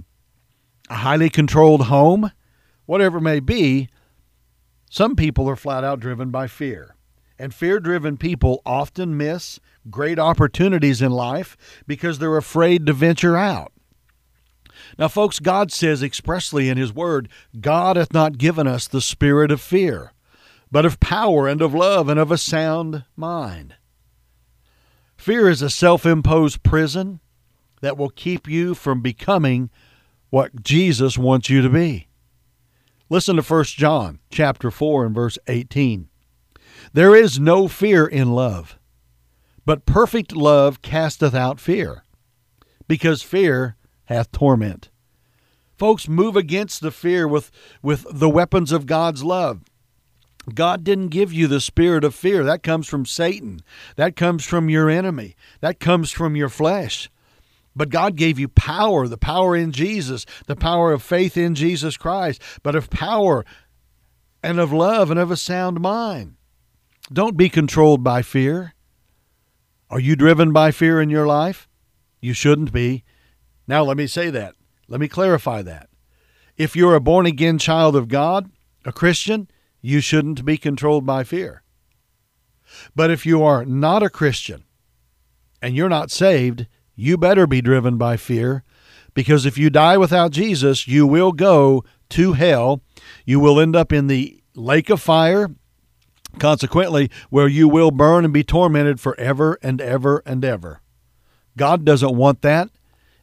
a 0.89 0.95
highly 0.95 1.29
controlled 1.29 1.87
home, 1.87 2.31
whatever 2.85 3.17
it 3.17 3.21
may 3.21 3.39
be, 3.39 3.89
some 4.89 5.15
people 5.15 5.49
are 5.49 5.55
flat 5.55 5.83
out 5.83 5.99
driven 5.99 6.29
by 6.29 6.47
fear. 6.47 6.95
And 7.37 7.53
fear 7.53 7.79
driven 7.79 8.17
people 8.17 8.61
often 8.65 9.17
miss 9.17 9.59
great 9.89 10.19
opportunities 10.19 11.01
in 11.01 11.11
life 11.11 11.57
because 11.87 12.19
they're 12.19 12.37
afraid 12.37 12.85
to 12.85 12.93
venture 12.93 13.35
out. 13.35 13.71
Now, 14.97 15.07
folks, 15.07 15.39
God 15.39 15.71
says 15.71 16.03
expressly 16.03 16.69
in 16.69 16.77
His 16.77 16.93
Word, 16.93 17.29
God 17.59 17.97
hath 17.97 18.13
not 18.13 18.37
given 18.37 18.67
us 18.67 18.87
the 18.87 19.01
spirit 19.01 19.51
of 19.51 19.59
fear, 19.59 20.13
but 20.71 20.85
of 20.85 20.99
power 20.99 21.47
and 21.47 21.61
of 21.61 21.73
love 21.73 22.09
and 22.09 22.19
of 22.19 22.31
a 22.31 22.37
sound 22.37 23.05
mind. 23.15 23.75
Fear 25.21 25.49
is 25.49 25.61
a 25.61 25.69
self 25.69 26.03
imposed 26.03 26.63
prison 26.63 27.19
that 27.81 27.95
will 27.95 28.09
keep 28.09 28.47
you 28.47 28.73
from 28.73 29.01
becoming 29.01 29.69
what 30.31 30.63
Jesus 30.63 31.15
wants 31.15 31.47
you 31.47 31.61
to 31.61 31.69
be. 31.69 32.07
Listen 33.07 33.35
to 33.35 33.43
1 33.43 33.63
John 33.65 34.17
chapter 34.31 34.71
4 34.71 35.05
and 35.05 35.13
verse 35.13 35.37
18. 35.45 36.09
There 36.93 37.15
is 37.15 37.39
no 37.39 37.67
fear 37.67 38.07
in 38.07 38.31
love, 38.31 38.79
but 39.63 39.85
perfect 39.85 40.35
love 40.35 40.81
casteth 40.81 41.35
out 41.35 41.59
fear, 41.59 42.03
because 42.87 43.21
fear 43.21 43.75
hath 44.05 44.31
torment. 44.31 44.89
Folks, 45.77 46.07
move 46.07 46.35
against 46.35 46.81
the 46.81 46.89
fear 46.89 47.27
with, 47.27 47.51
with 47.83 48.07
the 48.11 48.27
weapons 48.29 48.71
of 48.71 48.87
God's 48.87 49.23
love. 49.23 49.61
God 50.53 50.83
didn't 50.83 51.09
give 51.09 51.31
you 51.31 51.47
the 51.47 51.61
spirit 51.61 52.03
of 52.03 52.15
fear. 52.15 52.43
That 52.43 52.63
comes 52.63 52.87
from 52.87 53.05
Satan. 53.05 53.61
That 53.95 54.15
comes 54.15 54.45
from 54.45 54.69
your 54.69 54.89
enemy. 54.89 55.35
That 55.59 55.79
comes 55.79 56.11
from 56.11 56.35
your 56.35 56.49
flesh. 56.49 57.09
But 57.75 57.89
God 57.89 58.15
gave 58.15 58.39
you 58.39 58.47
power, 58.47 59.07
the 59.07 59.17
power 59.17 59.55
in 59.55 59.71
Jesus, 59.71 60.25
the 60.47 60.55
power 60.55 60.91
of 60.91 61.03
faith 61.03 61.37
in 61.37 61.55
Jesus 61.55 61.95
Christ, 61.95 62.41
but 62.63 62.75
of 62.75 62.89
power 62.89 63.45
and 64.43 64.59
of 64.59 64.73
love 64.73 65.09
and 65.09 65.19
of 65.19 65.31
a 65.31 65.37
sound 65.37 65.79
mind. 65.79 66.35
Don't 67.13 67.37
be 67.37 67.49
controlled 67.49 68.03
by 68.03 68.21
fear. 68.21 68.73
Are 69.89 69.99
you 69.99 70.15
driven 70.15 70.51
by 70.51 70.71
fear 70.71 71.01
in 71.01 71.09
your 71.09 71.27
life? 71.27 71.67
You 72.19 72.33
shouldn't 72.33 72.71
be. 72.71 73.03
Now, 73.67 73.83
let 73.83 73.97
me 73.97 74.07
say 74.07 74.29
that. 74.29 74.55
Let 74.87 74.99
me 74.99 75.07
clarify 75.07 75.61
that. 75.61 75.89
If 76.57 76.75
you're 76.75 76.95
a 76.95 77.01
born 77.01 77.25
again 77.25 77.57
child 77.57 77.95
of 77.95 78.07
God, 78.07 78.51
a 78.85 78.91
Christian, 78.91 79.49
you 79.81 79.99
shouldn't 79.99 80.45
be 80.45 80.57
controlled 80.57 81.05
by 81.05 81.23
fear. 81.23 81.63
But 82.95 83.11
if 83.11 83.25
you 83.25 83.43
are 83.43 83.65
not 83.65 84.03
a 84.03 84.09
Christian 84.09 84.63
and 85.61 85.75
you're 85.75 85.89
not 85.89 86.11
saved, 86.11 86.67
you 86.95 87.17
better 87.17 87.47
be 87.47 87.61
driven 87.61 87.97
by 87.97 88.17
fear 88.17 88.63
because 89.13 89.45
if 89.45 89.57
you 89.57 89.69
die 89.69 89.97
without 89.97 90.31
Jesus, 90.31 90.87
you 90.87 91.05
will 91.05 91.31
go 91.31 91.83
to 92.09 92.33
hell. 92.33 92.81
You 93.25 93.39
will 93.39 93.59
end 93.59 93.75
up 93.75 93.91
in 93.91 94.07
the 94.07 94.41
lake 94.55 94.89
of 94.89 95.01
fire, 95.01 95.49
consequently, 96.39 97.09
where 97.29 97.47
you 97.47 97.67
will 97.67 97.91
burn 97.91 98.23
and 98.23 98.33
be 98.33 98.43
tormented 98.43 98.99
forever 98.99 99.57
and 99.61 99.81
ever 99.81 100.21
and 100.25 100.45
ever. 100.45 100.81
God 101.57 101.83
doesn't 101.83 102.15
want 102.15 102.41
that, 102.41 102.69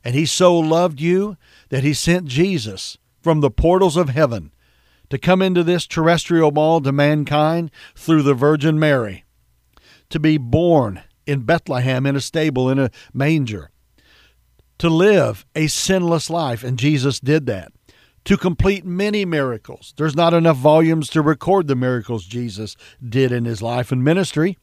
and 0.05 0.15
He 0.15 0.27
so 0.27 0.59
loved 0.59 1.01
you 1.01 1.37
that 1.71 1.85
He 1.85 1.95
sent 1.95 2.27
Jesus 2.27 2.99
from 3.23 3.41
the 3.41 3.51
portals 3.51 3.97
of 3.97 4.11
heaven 4.11 4.53
to 5.11 5.19
come 5.19 5.43
into 5.43 5.63
this 5.63 5.87
terrestrial 5.87 6.51
ball 6.51 6.81
to 6.81 6.93
mankind 6.93 7.71
through 7.95 8.23
the 8.23 8.35
Virgin 8.35 8.79
Mary, 8.79 9.25
to 10.11 10.21
be 10.21 10.37
born 10.37 11.03
in 11.27 11.41
Bethlehem 11.41 12.07
in 12.07 12.17
a 12.17 12.21
stable 12.21 12.71
in 12.71 12.79
a 12.79 12.91
manger, 13.13 13.71
to 14.79 14.89
live 14.89 15.45
a 15.55 15.67
sinless 15.67 16.31
life, 16.31 16.63
and 16.65 16.79
Jesus 16.79 17.21
did 17.21 17.47
that. 17.47 17.73
To 18.25 18.37
complete 18.37 18.85
many 18.85 19.25
miracles. 19.25 19.95
There's 19.97 20.17
not 20.17 20.35
enough 20.35 20.59
volumes 20.59 21.09
to 21.11 21.23
record 21.23 21.67
the 21.67 21.75
miracles 21.75 22.27
Jesus 22.27 22.77
did 23.03 23.33
in 23.33 23.47
his 23.47 23.63
life 23.63 23.91
and 23.91 24.05
ministry. 24.05 24.59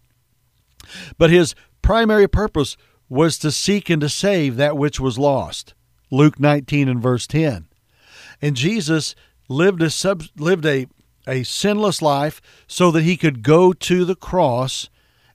But 1.17 1.31
his 1.31 1.55
primary 1.81 2.27
purpose 2.27 2.77
was 3.09 3.39
to 3.39 3.51
seek 3.51 3.89
and 3.89 4.01
to 4.01 4.09
save 4.09 4.57
that 4.57 4.77
which 4.77 4.99
was 4.99 5.17
lost. 5.17 5.73
Luke 6.11 6.39
19 6.39 6.87
and 6.87 7.01
verse 7.01 7.25
10. 7.25 7.67
And 8.41 8.55
Jesus 8.55 9.15
lived 9.47 9.81
a 9.81 9.89
sub, 9.89 10.23
lived 10.37 10.65
a 10.65 10.87
a 11.27 11.43
sinless 11.43 12.01
life 12.01 12.41
so 12.67 12.91
that 12.91 13.03
he 13.03 13.17
could 13.17 13.43
go 13.43 13.73
to 13.73 14.05
the 14.05 14.15
cross 14.15 14.89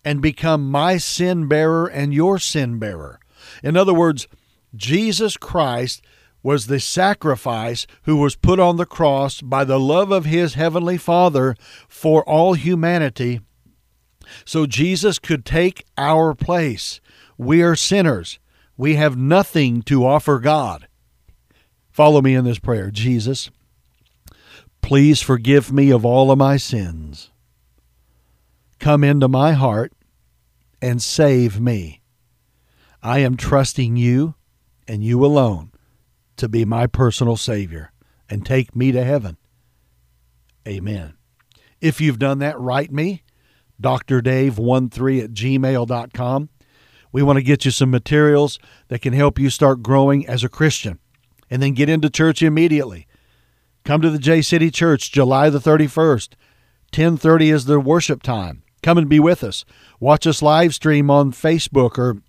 and 0.04 0.22
become 0.22 0.70
my 0.70 0.96
sin 0.96 1.48
bearer 1.48 1.86
and 1.86 2.14
your 2.14 2.38
sin 2.38 2.78
bearer. 2.78 3.18
In 3.62 3.76
other 3.76 3.94
words, 3.94 4.28
Jesus 4.74 5.36
Christ 5.36 6.02
was 6.42 6.66
the 6.66 6.80
sacrifice 6.80 7.86
who 8.04 8.16
was 8.16 8.36
put 8.36 8.58
on 8.58 8.76
the 8.76 8.86
cross 8.86 9.40
by 9.40 9.64
the 9.64 9.80
love 9.80 10.10
of 10.10 10.24
his 10.24 10.54
heavenly 10.54 10.96
Father 10.96 11.54
for 11.88 12.26
all 12.26 12.54
humanity. 12.54 13.40
So 14.44 14.64
Jesus 14.64 15.18
could 15.18 15.44
take 15.44 15.84
our 15.98 16.34
place. 16.34 17.00
We 17.36 17.62
are 17.62 17.76
sinners. 17.76 18.38
We 18.76 18.94
have 18.94 19.16
nothing 19.18 19.82
to 19.82 20.06
offer 20.06 20.38
God. 20.38 20.86
Follow 21.90 22.22
me 22.22 22.34
in 22.34 22.44
this 22.44 22.58
prayer. 22.58 22.90
Jesus, 22.90 23.50
please 24.80 25.20
forgive 25.20 25.72
me 25.72 25.90
of 25.90 26.04
all 26.04 26.30
of 26.30 26.38
my 26.38 26.56
sins 26.56 27.30
come 28.80 29.04
into 29.04 29.28
my 29.28 29.52
heart 29.52 29.92
and 30.82 31.00
save 31.00 31.60
me. 31.60 32.00
I 33.02 33.20
am 33.20 33.36
trusting 33.36 33.96
you 33.96 34.34
and 34.88 35.04
you 35.04 35.24
alone 35.24 35.70
to 36.36 36.48
be 36.48 36.64
my 36.64 36.86
personal 36.86 37.36
Savior 37.36 37.92
and 38.28 38.44
take 38.44 38.74
me 38.74 38.90
to 38.90 39.04
heaven. 39.04 39.36
Amen. 40.66 41.14
If 41.80 42.00
you've 42.00 42.18
done 42.18 42.38
that, 42.40 42.58
write 42.58 42.90
me, 42.90 43.22
drdave13 43.80 45.24
at 45.24 45.30
gmail.com. 45.30 46.48
We 47.12 47.22
want 47.22 47.38
to 47.38 47.42
get 47.42 47.64
you 47.64 47.70
some 47.70 47.90
materials 47.90 48.58
that 48.88 49.00
can 49.00 49.12
help 49.12 49.38
you 49.38 49.50
start 49.50 49.82
growing 49.82 50.26
as 50.26 50.44
a 50.44 50.48
Christian 50.48 50.98
and 51.50 51.62
then 51.62 51.72
get 51.72 51.88
into 51.88 52.08
church 52.08 52.42
immediately. 52.42 53.06
Come 53.84 54.02
to 54.02 54.10
the 54.10 54.18
J 54.18 54.42
City 54.42 54.70
Church 54.70 55.10
July 55.10 55.50
the 55.50 55.58
31st. 55.58 56.36
10:30 56.92 57.50
is 57.50 57.64
the 57.64 57.80
worship 57.80 58.22
time. 58.22 58.62
Come 58.82 58.98
and 58.98 59.08
be 59.08 59.20
with 59.20 59.44
us. 59.44 59.64
Watch 59.98 60.26
us 60.26 60.42
live 60.42 60.74
stream 60.74 61.10
on 61.10 61.32
Facebook 61.32 61.98
or 61.98 62.22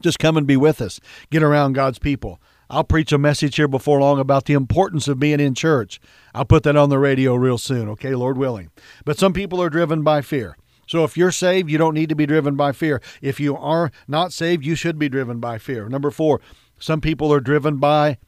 just 0.00 0.18
come 0.18 0.36
and 0.36 0.46
be 0.46 0.56
with 0.56 0.80
us. 0.80 1.00
Get 1.30 1.42
around 1.42 1.74
God's 1.74 1.98
people. 1.98 2.40
I'll 2.70 2.84
preach 2.84 3.12
a 3.12 3.18
message 3.18 3.56
here 3.56 3.66
before 3.66 4.00
long 4.00 4.20
about 4.20 4.44
the 4.44 4.54
importance 4.54 5.08
of 5.08 5.18
being 5.18 5.40
in 5.40 5.54
church. 5.54 6.00
I'll 6.32 6.44
put 6.44 6.62
that 6.62 6.76
on 6.76 6.88
the 6.88 7.00
radio 7.00 7.34
real 7.34 7.58
soon, 7.58 7.88
okay, 7.90 8.14
Lord 8.14 8.38
willing. 8.38 8.70
But 9.04 9.18
some 9.18 9.32
people 9.32 9.60
are 9.60 9.70
driven 9.70 10.02
by 10.02 10.22
fear. 10.22 10.56
So 10.86 11.04
if 11.04 11.16
you're 11.16 11.32
saved, 11.32 11.68
you 11.68 11.78
don't 11.78 11.94
need 11.94 12.08
to 12.08 12.14
be 12.14 12.26
driven 12.26 12.54
by 12.54 12.72
fear. 12.72 13.02
If 13.20 13.40
you 13.40 13.56
are 13.56 13.90
not 14.06 14.32
saved, 14.32 14.64
you 14.64 14.76
should 14.76 14.98
be 14.98 15.08
driven 15.08 15.40
by 15.40 15.58
fear. 15.58 15.88
Number 15.88 16.10
four, 16.10 16.40
some 16.78 17.00
people 17.00 17.32
are 17.32 17.40
driven 17.40 17.76
by 17.78 18.18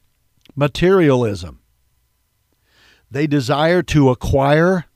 materialism. 0.57 1.62
They 3.13 3.27
desire 3.27 3.83
to 3.83 4.09
acquire. 4.09 4.87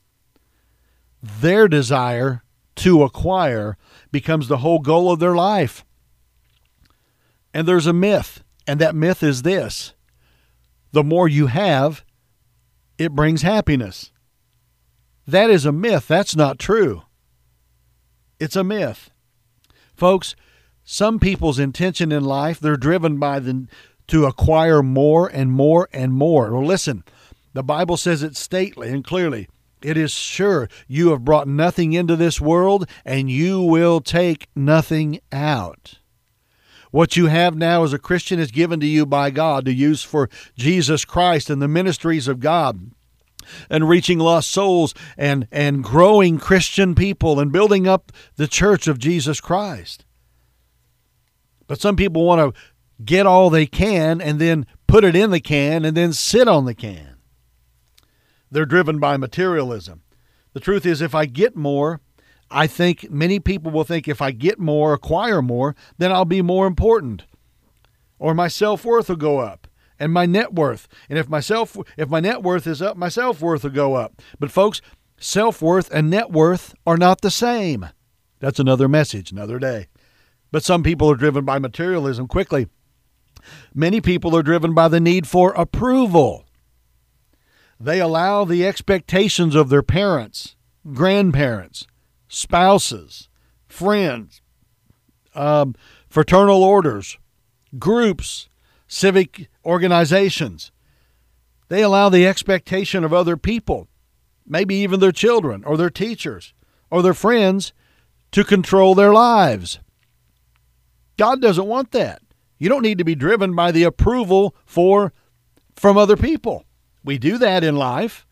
Their 1.21 1.67
desire 1.67 2.43
to 2.77 3.03
acquire 3.03 3.77
becomes 4.11 4.47
the 4.47 4.57
whole 4.57 4.79
goal 4.79 5.11
of 5.11 5.19
their 5.19 5.35
life. 5.35 5.85
And 7.53 7.67
there's 7.67 7.85
a 7.85 7.93
myth, 7.93 8.43
and 8.65 8.81
that 8.81 8.95
myth 8.95 9.21
is 9.21 9.43
this 9.43 9.93
the 10.91 11.03
more 11.03 11.27
you 11.27 11.47
have, 11.47 12.03
it 12.97 13.13
brings 13.13 13.43
happiness. 13.43 14.11
That 15.27 15.51
is 15.51 15.65
a 15.65 15.71
myth. 15.71 16.07
That's 16.07 16.35
not 16.35 16.57
true. 16.57 17.03
It's 18.39 18.55
a 18.55 18.63
myth. 18.63 19.11
Folks, 19.93 20.35
some 20.83 21.19
people's 21.19 21.59
intention 21.59 22.11
in 22.11 22.23
life, 22.23 22.59
they're 22.59 22.77
driven 22.77 23.19
by 23.19 23.39
the 23.39 23.67
to 24.07 24.25
acquire 24.25 24.81
more 24.81 25.27
and 25.27 25.51
more 25.51 25.87
and 25.91 26.13
more. 26.13 26.53
Well, 26.53 26.65
listen, 26.65 27.03
the 27.57 27.63
Bible 27.63 27.97
says 27.97 28.21
it 28.21 28.37
stately 28.37 28.89
and 28.89 29.03
clearly. 29.03 29.47
It 29.81 29.97
is 29.97 30.11
sure 30.11 30.69
you 30.87 31.09
have 31.09 31.25
brought 31.25 31.47
nothing 31.47 31.93
into 31.93 32.15
this 32.15 32.39
world, 32.39 32.87
and 33.03 33.31
you 33.31 33.59
will 33.59 33.99
take 33.99 34.47
nothing 34.55 35.19
out. 35.31 35.97
What 36.91 37.17
you 37.17 37.25
have 37.25 37.55
now 37.55 37.83
as 37.83 37.93
a 37.93 37.97
Christian 37.97 38.37
is 38.37 38.51
given 38.51 38.79
to 38.81 38.85
you 38.85 39.07
by 39.07 39.31
God 39.31 39.65
to 39.65 39.73
use 39.73 40.03
for 40.03 40.29
Jesus 40.55 41.03
Christ 41.03 41.49
and 41.49 41.59
the 41.59 41.67
ministries 41.67 42.27
of 42.27 42.39
God 42.39 42.91
and 43.71 43.89
reaching 43.89 44.19
lost 44.19 44.51
souls 44.51 44.93
and, 45.17 45.47
and 45.51 45.83
growing 45.83 46.37
Christian 46.37 46.93
people 46.93 47.39
and 47.39 47.51
building 47.51 47.87
up 47.87 48.11
the 48.35 48.47
church 48.47 48.87
of 48.87 48.99
Jesus 48.99 49.41
Christ. 49.41 50.05
But 51.65 51.81
some 51.81 51.95
people 51.95 52.23
want 52.23 52.53
to 52.53 52.61
get 53.03 53.25
all 53.25 53.49
they 53.49 53.65
can 53.65 54.21
and 54.21 54.37
then 54.37 54.67
put 54.85 55.03
it 55.03 55.15
in 55.15 55.31
the 55.31 55.39
can 55.39 55.85
and 55.85 55.97
then 55.97 56.13
sit 56.13 56.47
on 56.47 56.65
the 56.65 56.75
can. 56.75 57.16
They're 58.51 58.65
driven 58.65 58.99
by 58.99 59.17
materialism. 59.17 60.03
The 60.53 60.59
truth 60.59 60.85
is, 60.85 61.01
if 61.01 61.13
I 61.13 61.25
get 61.25 61.55
more, 61.55 62.01
I 62.49 62.67
think 62.67 63.11
many 63.11 63.39
people 63.39 63.71
will 63.71 63.83
think 63.83 64.07
if 64.07 64.21
I 64.21 64.31
get 64.31 64.57
more, 64.59 64.93
acquire 64.93 65.41
more, 65.41 65.75
then 65.97 66.11
I'll 66.11 66.25
be 66.25 66.41
more 66.41 66.65
important. 66.65 67.25
Or 68.19 68.33
my 68.33 68.47
self 68.47 68.85
worth 68.85 69.09
will 69.09 69.17
go 69.17 69.39
up 69.39 69.67
and 69.99 70.13
my 70.13 70.25
net 70.25 70.53
worth. 70.53 70.87
And 71.09 71.19
if 71.19 71.29
my 71.29 71.39
self 71.39 71.77
if 71.97 72.09
my 72.09 72.19
net 72.19 72.43
worth 72.43 72.65
is 72.67 72.81
up, 72.81 72.97
my 72.97 73.09
self 73.09 73.41
worth 73.41 73.63
will 73.63 73.71
go 73.71 73.95
up. 73.95 74.21
But 74.39 74.51
folks, 74.51 74.81
self 75.17 75.61
worth 75.61 75.91
and 75.91 76.09
net 76.09 76.31
worth 76.31 76.73
are 76.85 76.97
not 76.97 77.21
the 77.21 77.31
same. 77.31 77.87
That's 78.39 78.59
another 78.59 78.87
message, 78.87 79.31
another 79.31 79.59
day. 79.59 79.87
But 80.51 80.63
some 80.63 80.83
people 80.83 81.11
are 81.11 81.15
driven 81.15 81.43
by 81.43 81.59
materialism 81.59 82.27
quickly. 82.27 82.67
Many 83.73 84.01
people 84.01 84.35
are 84.35 84.43
driven 84.43 84.73
by 84.73 84.87
the 84.87 84.99
need 84.99 85.27
for 85.27 85.51
approval. 85.53 86.46
They 87.79 87.99
allow 87.99 88.43
the 88.43 88.65
expectations 88.65 89.55
of 89.55 89.69
their 89.69 89.83
parents, 89.83 90.55
grandparents, 90.93 91.85
spouses, 92.27 93.29
friends, 93.67 94.41
um, 95.35 95.75
fraternal 96.09 96.63
orders, 96.63 97.17
groups, 97.77 98.49
civic 98.87 99.49
organizations. 99.65 100.71
They 101.69 101.83
allow 101.83 102.09
the 102.09 102.25
expectation 102.25 103.03
of 103.03 103.13
other 103.13 103.37
people, 103.37 103.87
maybe 104.45 104.75
even 104.75 104.99
their 104.99 105.11
children 105.11 105.63
or 105.63 105.77
their 105.77 105.89
teachers 105.89 106.53
or 106.89 107.01
their 107.01 107.13
friends, 107.13 107.73
to 108.31 108.43
control 108.43 108.95
their 108.95 109.13
lives. 109.13 109.79
God 111.17 111.41
doesn't 111.41 111.65
want 111.65 111.91
that. 111.91 112.21
You 112.57 112.69
don't 112.69 112.81
need 112.81 112.97
to 112.97 113.03
be 113.03 113.15
driven 113.15 113.55
by 113.55 113.71
the 113.71 113.83
approval 113.83 114.55
for 114.65 115.13
from 115.75 115.97
other 115.97 116.17
people. 116.17 116.65
We 117.07 117.17
do 117.17 117.37
that 117.37 117.63
in 117.63 117.77
life, 117.77 118.27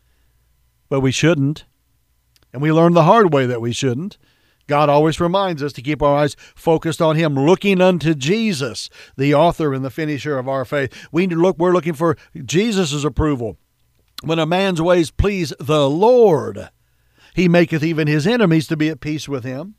but 0.90 1.00
we 1.00 1.10
shouldn't. 1.10 1.64
And 2.52 2.60
we 2.60 2.70
learn 2.70 2.92
the 2.92 3.04
hard 3.04 3.32
way 3.32 3.46
that 3.46 3.62
we 3.62 3.72
shouldn't. 3.72 4.18
God 4.66 4.90
always 4.90 5.18
reminds 5.18 5.62
us 5.62 5.72
to 5.72 5.82
keep 5.82 6.02
our 6.02 6.14
eyes 6.14 6.36
focused 6.54 7.00
on 7.00 7.16
Him, 7.16 7.36
looking 7.36 7.80
unto 7.80 8.12
Jesus, 8.12 8.90
the 9.16 9.32
author 9.32 9.72
and 9.72 9.82
the 9.82 9.88
finisher 9.88 10.36
of 10.36 10.46
our 10.46 10.66
faith. 10.66 11.08
We 11.10 11.26
look, 11.26 11.58
we're 11.58 11.72
looking 11.72 11.94
for 11.94 12.18
Jesus' 12.44 13.02
approval. 13.02 13.56
When 14.22 14.38
a 14.38 14.44
man's 14.44 14.82
ways 14.82 15.10
please 15.10 15.54
the 15.58 15.88
Lord, 15.88 16.68
he 17.34 17.48
maketh 17.48 17.82
even 17.82 18.08
his 18.08 18.26
enemies 18.26 18.66
to 18.66 18.76
be 18.76 18.90
at 18.90 19.00
peace 19.00 19.26
with 19.26 19.44
him. 19.44 19.76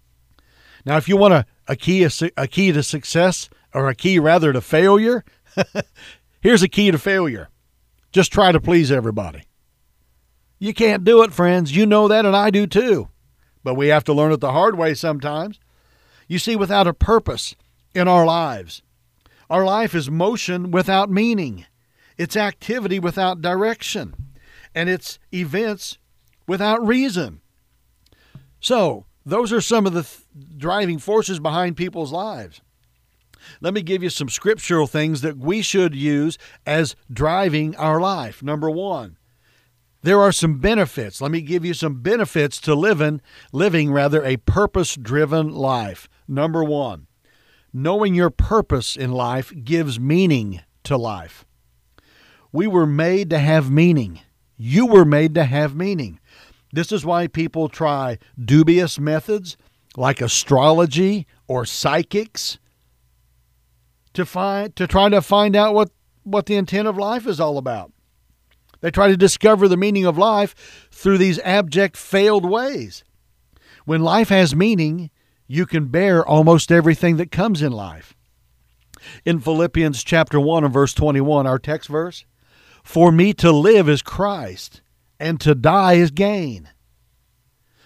Now, 0.87 0.97
if 0.97 1.07
you 1.07 1.17
want 1.17 1.35
a, 1.35 1.45
a 1.67 1.75
key 1.75 2.03
a 2.35 2.47
key 2.47 2.71
to 2.71 2.81
success, 2.81 3.47
or 3.75 3.89
a 3.89 3.95
key 3.95 4.17
rather 4.17 4.53
to 4.53 4.61
failure, 4.61 5.23
here's 6.41 6.63
a 6.63 6.67
key 6.67 6.89
to 6.89 6.97
failure. 6.97 7.49
Just 8.11 8.31
try 8.31 8.51
to 8.51 8.59
please 8.59 8.91
everybody. 8.91 9.43
You 10.59 10.73
can't 10.73 11.03
do 11.03 11.21
it, 11.23 11.33
friends. 11.33 11.75
You 11.75 11.85
know 11.85 12.07
that, 12.07 12.25
and 12.25 12.35
I 12.35 12.49
do 12.49 12.65
too. 12.65 13.09
But 13.63 13.75
we 13.75 13.87
have 13.87 14.03
to 14.05 14.13
learn 14.13 14.31
it 14.31 14.39
the 14.39 14.53
hard 14.53 14.77
way 14.77 14.93
sometimes. 14.93 15.59
You 16.27 16.39
see, 16.39 16.55
without 16.55 16.87
a 16.87 16.93
purpose 16.93 17.55
in 17.93 18.07
our 18.07 18.25
lives, 18.25 18.81
our 19.49 19.63
life 19.63 19.93
is 19.93 20.09
motion 20.09 20.71
without 20.71 21.09
meaning, 21.09 21.65
it's 22.17 22.35
activity 22.35 22.99
without 22.99 23.41
direction, 23.41 24.13
and 24.73 24.89
it's 24.89 25.19
events 25.33 25.97
without 26.47 26.85
reason. 26.85 27.41
So, 28.59 29.05
those 29.25 29.53
are 29.53 29.61
some 29.61 29.85
of 29.85 29.93
the 29.93 30.03
th- 30.03 30.23
driving 30.57 30.99
forces 30.99 31.39
behind 31.39 31.77
people's 31.77 32.11
lives. 32.11 32.61
Let 33.61 33.73
me 33.73 33.81
give 33.81 34.03
you 34.03 34.09
some 34.09 34.29
scriptural 34.29 34.87
things 34.87 35.21
that 35.21 35.37
we 35.37 35.61
should 35.61 35.95
use 35.95 36.37
as 36.65 36.95
driving 37.11 37.75
our 37.75 37.99
life. 37.99 38.41
Number 38.43 38.69
one, 38.69 39.17
there 40.03 40.19
are 40.21 40.31
some 40.31 40.59
benefits. 40.59 41.21
Let 41.21 41.31
me 41.31 41.41
give 41.41 41.65
you 41.65 41.73
some 41.73 42.01
benefits 42.01 42.61
to 42.61 42.75
living, 42.75 43.21
living 43.51 43.91
rather 43.91 44.23
a 44.23 44.37
purpose-driven 44.37 45.53
life. 45.53 46.07
Number 46.27 46.63
one, 46.63 47.07
knowing 47.73 48.15
your 48.15 48.29
purpose 48.29 48.95
in 48.95 49.11
life 49.11 49.51
gives 49.63 49.99
meaning 49.99 50.61
to 50.83 50.97
life. 50.97 51.45
We 52.51 52.67
were 52.67 52.85
made 52.85 53.29
to 53.31 53.39
have 53.39 53.69
meaning. 53.69 54.21
You 54.55 54.85
were 54.85 55.05
made 55.05 55.35
to 55.35 55.43
have 55.43 55.75
meaning. 55.75 56.19
This 56.71 56.91
is 56.91 57.05
why 57.05 57.27
people 57.27 57.69
try 57.69 58.17
dubious 58.39 58.99
methods 58.99 59.57
like 59.95 60.21
astrology 60.21 61.27
or 61.47 61.65
psychics 61.65 62.59
to 64.17 64.25
find 64.25 64.75
to 64.75 64.87
try 64.87 65.09
to 65.09 65.21
find 65.21 65.55
out 65.55 65.75
what 65.75 65.91
what 66.23 66.47
the 66.47 66.55
intent 66.55 66.87
of 66.87 66.97
life 66.97 67.25
is 67.27 67.39
all 67.39 67.57
about. 67.57 67.91
They 68.81 68.91
try 68.91 69.07
to 69.07 69.17
discover 69.17 69.67
the 69.67 69.77
meaning 69.77 70.05
of 70.05 70.17
life 70.17 70.89
through 70.91 71.19
these 71.19 71.39
abject 71.39 71.95
failed 71.95 72.43
ways. 72.43 73.03
When 73.85 74.01
life 74.01 74.29
has 74.29 74.55
meaning, 74.55 75.11
you 75.47 75.65
can 75.65 75.85
bear 75.85 76.25
almost 76.25 76.71
everything 76.71 77.17
that 77.17 77.31
comes 77.31 77.61
in 77.61 77.71
life. 77.71 78.15
In 79.23 79.39
Philippians 79.39 80.03
chapter 80.03 80.39
1 80.39 80.63
and 80.63 80.73
verse 80.73 80.93
21, 80.95 81.45
our 81.47 81.59
text 81.59 81.87
verse, 81.87 82.25
for 82.83 83.11
me 83.11 83.33
to 83.35 83.51
live 83.51 83.87
is 83.87 84.01
Christ 84.01 84.81
and 85.19 85.39
to 85.41 85.53
die 85.55 85.93
is 85.93 86.11
gain. 86.11 86.69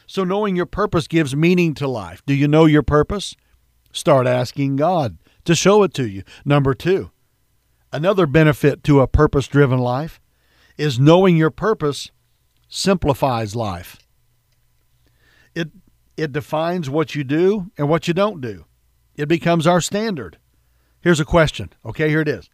So 0.07 0.23
knowing 0.23 0.55
your 0.55 0.65
purpose 0.65 1.07
gives 1.07 1.35
meaning 1.35 1.73
to 1.75 1.87
life. 1.87 2.23
Do 2.25 2.33
you 2.33 2.47
know 2.47 2.65
your 2.65 2.83
purpose? 2.83 3.35
Start 3.91 4.27
asking 4.27 4.77
God 4.77 5.17
to 5.45 5.55
show 5.55 5.83
it 5.83 5.93
to 5.95 6.07
you. 6.07 6.23
Number 6.45 6.73
two, 6.73 7.11
another 7.91 8.25
benefit 8.25 8.83
to 8.85 9.01
a 9.01 9.07
purpose 9.07 9.47
driven 9.47 9.79
life 9.79 10.19
is 10.77 10.99
knowing 10.99 11.37
your 11.37 11.51
purpose 11.51 12.11
simplifies 12.67 13.55
life. 13.55 13.97
It, 15.53 15.69
it 16.15 16.31
defines 16.31 16.89
what 16.89 17.15
you 17.15 17.23
do 17.23 17.71
and 17.77 17.89
what 17.89 18.07
you 18.07 18.13
don't 18.13 18.41
do, 18.41 18.65
it 19.15 19.27
becomes 19.27 19.67
our 19.67 19.81
standard. 19.81 20.37
Here's 21.01 21.19
a 21.19 21.25
question. 21.25 21.71
Okay, 21.85 22.09
here 22.09 22.21
it 22.21 22.27
is. 22.27 22.49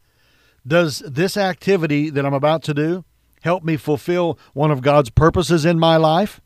Does 0.66 1.00
this 1.00 1.38
activity 1.38 2.10
that 2.10 2.26
I'm 2.26 2.34
about 2.34 2.64
to 2.64 2.74
do 2.74 3.06
help 3.42 3.64
me 3.64 3.78
fulfill 3.78 4.40
one 4.54 4.72
of 4.72 4.82
God's 4.82 5.10
purposes 5.10 5.66
in 5.66 5.80
my 5.80 5.98
life? 5.98 6.42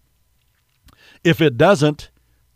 If 1.23 1.41
it 1.41 1.57
doesn't, 1.57 2.09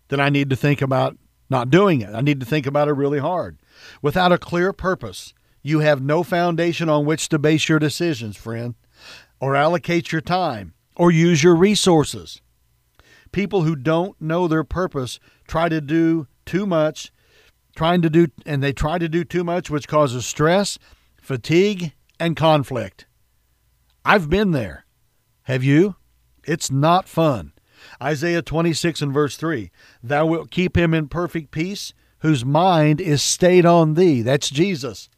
then 0.09 0.19
I 0.19 0.29
need 0.29 0.49
to 0.49 0.55
think 0.55 0.81
about 0.81 1.17
not 1.49 1.69
doing 1.69 2.01
it. 2.01 2.13
I 2.13 2.21
need 2.21 2.39
to 2.39 2.45
think 2.45 2.65
about 2.65 2.87
it 2.87 2.93
really 2.93 3.19
hard. 3.19 3.57
Without 4.01 4.31
a 4.31 4.37
clear 4.37 4.73
purpose, 4.73 5.33
you 5.61 5.79
have 5.79 6.01
no 6.01 6.23
foundation 6.23 6.89
on 6.89 7.05
which 7.05 7.29
to 7.29 7.39
base 7.39 7.67
your 7.67 7.79
decisions, 7.79 8.37
friend, 8.37 8.75
or 9.39 9.55
allocate 9.55 10.11
your 10.11 10.21
time, 10.21 10.73
or 10.95 11.11
use 11.11 11.43
your 11.43 11.55
resources. 11.55 12.41
People 13.31 13.63
who 13.63 13.75
don't 13.75 14.19
know 14.21 14.47
their 14.47 14.63
purpose 14.63 15.19
try 15.47 15.67
to 15.69 15.81
do 15.81 16.27
too 16.45 16.65
much, 16.65 17.11
trying 17.75 18.01
to 18.01 18.09
do 18.09 18.27
and 18.45 18.63
they 18.63 18.71
try 18.73 18.97
to 18.97 19.09
do 19.09 19.23
too 19.23 19.43
much 19.43 19.69
which 19.69 19.87
causes 19.87 20.25
stress, 20.25 20.77
fatigue, 21.21 21.93
and 22.19 22.35
conflict. 22.35 23.07
I've 24.05 24.29
been 24.29 24.51
there. 24.51 24.85
Have 25.43 25.63
you? 25.63 25.95
It's 26.43 26.71
not 26.71 27.07
fun. 27.07 27.53
Isaiah 28.01 28.41
26 28.41 29.01
and 29.01 29.13
verse 29.13 29.35
3 29.37 29.71
Thou 30.01 30.25
wilt 30.25 30.51
keep 30.51 30.77
him 30.77 30.93
in 30.93 31.07
perfect 31.07 31.51
peace, 31.51 31.93
whose 32.25 32.43
mind 32.43 32.99
is 32.99 33.21
stayed 33.21 33.65
on 33.65 33.93
thee. 33.93 34.23
That's 34.23 34.49
Jesus, 34.49 35.09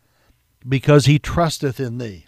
because 0.67 1.05
he 1.05 1.17
trusteth 1.17 1.79
in 1.79 1.99
thee. 1.99 2.25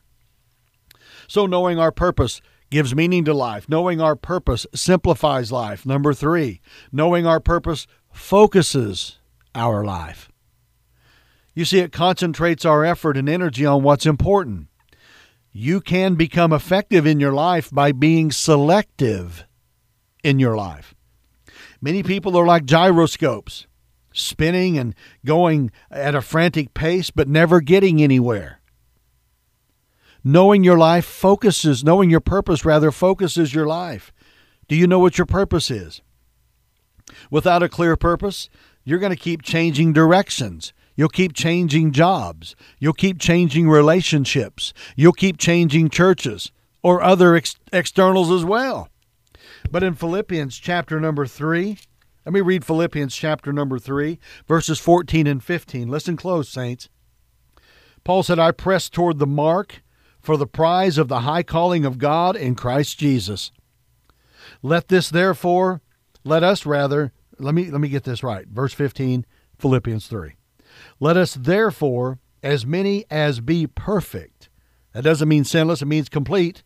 So, 1.28 1.46
knowing 1.46 1.78
our 1.78 1.92
purpose 1.92 2.42
gives 2.70 2.96
meaning 2.96 3.26
to 3.26 3.34
life. 3.34 3.68
Knowing 3.68 4.00
our 4.00 4.16
purpose 4.16 4.66
simplifies 4.74 5.52
life. 5.52 5.86
Number 5.86 6.14
three, 6.14 6.62
knowing 6.92 7.26
our 7.26 7.40
purpose 7.40 7.88
focuses 8.12 9.18
our 9.54 9.84
life. 9.84 10.32
You 11.54 11.66
see, 11.66 11.80
it 11.80 11.92
concentrates 11.92 12.64
our 12.64 12.86
effort 12.86 13.18
and 13.18 13.28
energy 13.28 13.66
on 13.66 13.84
what's 13.84 14.06
important. 14.06 14.68
You 15.52 15.82
can 15.82 16.16
become 16.16 16.54
effective 16.54 17.06
in 17.06 17.20
your 17.20 17.34
life 17.34 17.70
by 17.70 17.92
being 17.92 18.32
selective 18.32 19.46
in 20.24 20.40
your 20.40 20.56
life. 20.56 20.94
Many 21.82 22.02
people 22.02 22.38
are 22.38 22.46
like 22.46 22.66
gyroscopes, 22.66 23.68
spinning 24.14 24.78
and 24.78 24.96
going 25.26 25.72
at 25.92 26.16
a 26.16 26.22
frantic 26.22 26.74
pace, 26.74 27.10
but 27.10 27.28
never 27.28 27.62
getting 27.62 28.02
anywhere. 28.02 28.60
Knowing 30.24 30.64
your 30.64 30.78
life 30.78 31.06
focuses, 31.06 31.84
knowing 31.84 32.10
your 32.10 32.20
purpose 32.20 32.66
rather 32.66 32.92
focuses 32.92 33.54
your 33.54 33.66
life. 33.66 34.12
Do 34.68 34.76
you 34.76 34.86
know 34.86 35.00
what 35.00 35.18
your 35.18 35.26
purpose 35.26 35.72
is? 35.72 36.02
Without 37.32 37.64
a 37.64 37.70
clear 37.70 37.96
purpose, 37.96 38.50
you're 38.84 39.00
going 39.00 39.16
to 39.16 39.22
keep 39.22 39.42
changing 39.42 39.94
directions. 39.94 40.74
You'll 40.96 41.10
keep 41.10 41.34
changing 41.34 41.94
jobs. 41.94 42.56
You'll 42.78 42.94
keep 42.94 43.20
changing 43.20 43.70
relationships. 43.70 44.74
You'll 44.96 45.14
keep 45.14 45.38
changing 45.38 45.90
churches 45.90 46.52
or 46.84 47.02
other 47.02 47.36
ex- 47.36 47.56
externals 47.72 48.30
as 48.32 48.44
well. 48.44 48.90
But 49.72 49.84
in 49.84 49.96
Philippians 49.96 50.58
chapter 50.58 51.00
number 51.00 51.26
3, 51.26 51.78
let 52.30 52.34
me 52.34 52.42
read 52.42 52.64
Philippians 52.64 53.16
chapter 53.16 53.52
number 53.52 53.80
3, 53.80 54.20
verses 54.48 54.78
14 54.78 55.26
and 55.26 55.44
15. 55.44 55.88
Listen 55.88 56.16
close, 56.16 56.48
saints. 56.48 56.88
Paul 58.04 58.22
said, 58.22 58.38
I 58.38 58.52
press 58.52 58.88
toward 58.88 59.18
the 59.18 59.26
mark 59.26 59.82
for 60.22 60.38
the 60.38 60.46
prize 60.46 61.00
of 61.00 61.08
the 61.08 61.22
high 61.22 61.42
calling 61.42 61.86
of 61.86 61.98
God 61.98 62.36
in 62.36 62.54
Christ 62.54 63.00
Jesus. 63.00 63.52
Let 64.62 64.90
this 64.90 65.10
therefore, 65.10 65.82
let 66.24 66.44
us 66.44 66.68
rather, 66.68 67.14
let 67.40 67.56
me 67.56 67.72
let 67.72 67.82
me 67.82 67.90
get 67.90 68.04
this 68.04 68.22
right. 68.22 68.46
Verse 68.48 68.76
15, 68.76 69.26
Philippians 69.58 70.06
3. 70.06 70.36
Let 71.00 71.18
us 71.18 71.34
therefore, 71.34 72.20
as 72.44 72.64
many 72.64 73.06
as 73.10 73.40
be 73.40 73.66
perfect, 73.66 74.50
that 74.94 75.04
doesn't 75.04 75.28
mean 75.28 75.46
sinless, 75.46 75.82
it 75.82 75.88
means 75.88 76.10
complete 76.10 76.62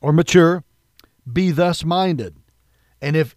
or 0.00 0.10
mature, 0.10 0.64
be 1.30 1.50
thus 1.50 1.84
minded. 1.84 2.34
And 3.02 3.14
if 3.14 3.36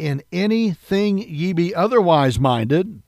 in 0.00 0.22
anything 0.32 1.18
ye 1.18 1.52
be 1.52 1.74
otherwise 1.74 2.40
minded, 2.40 3.02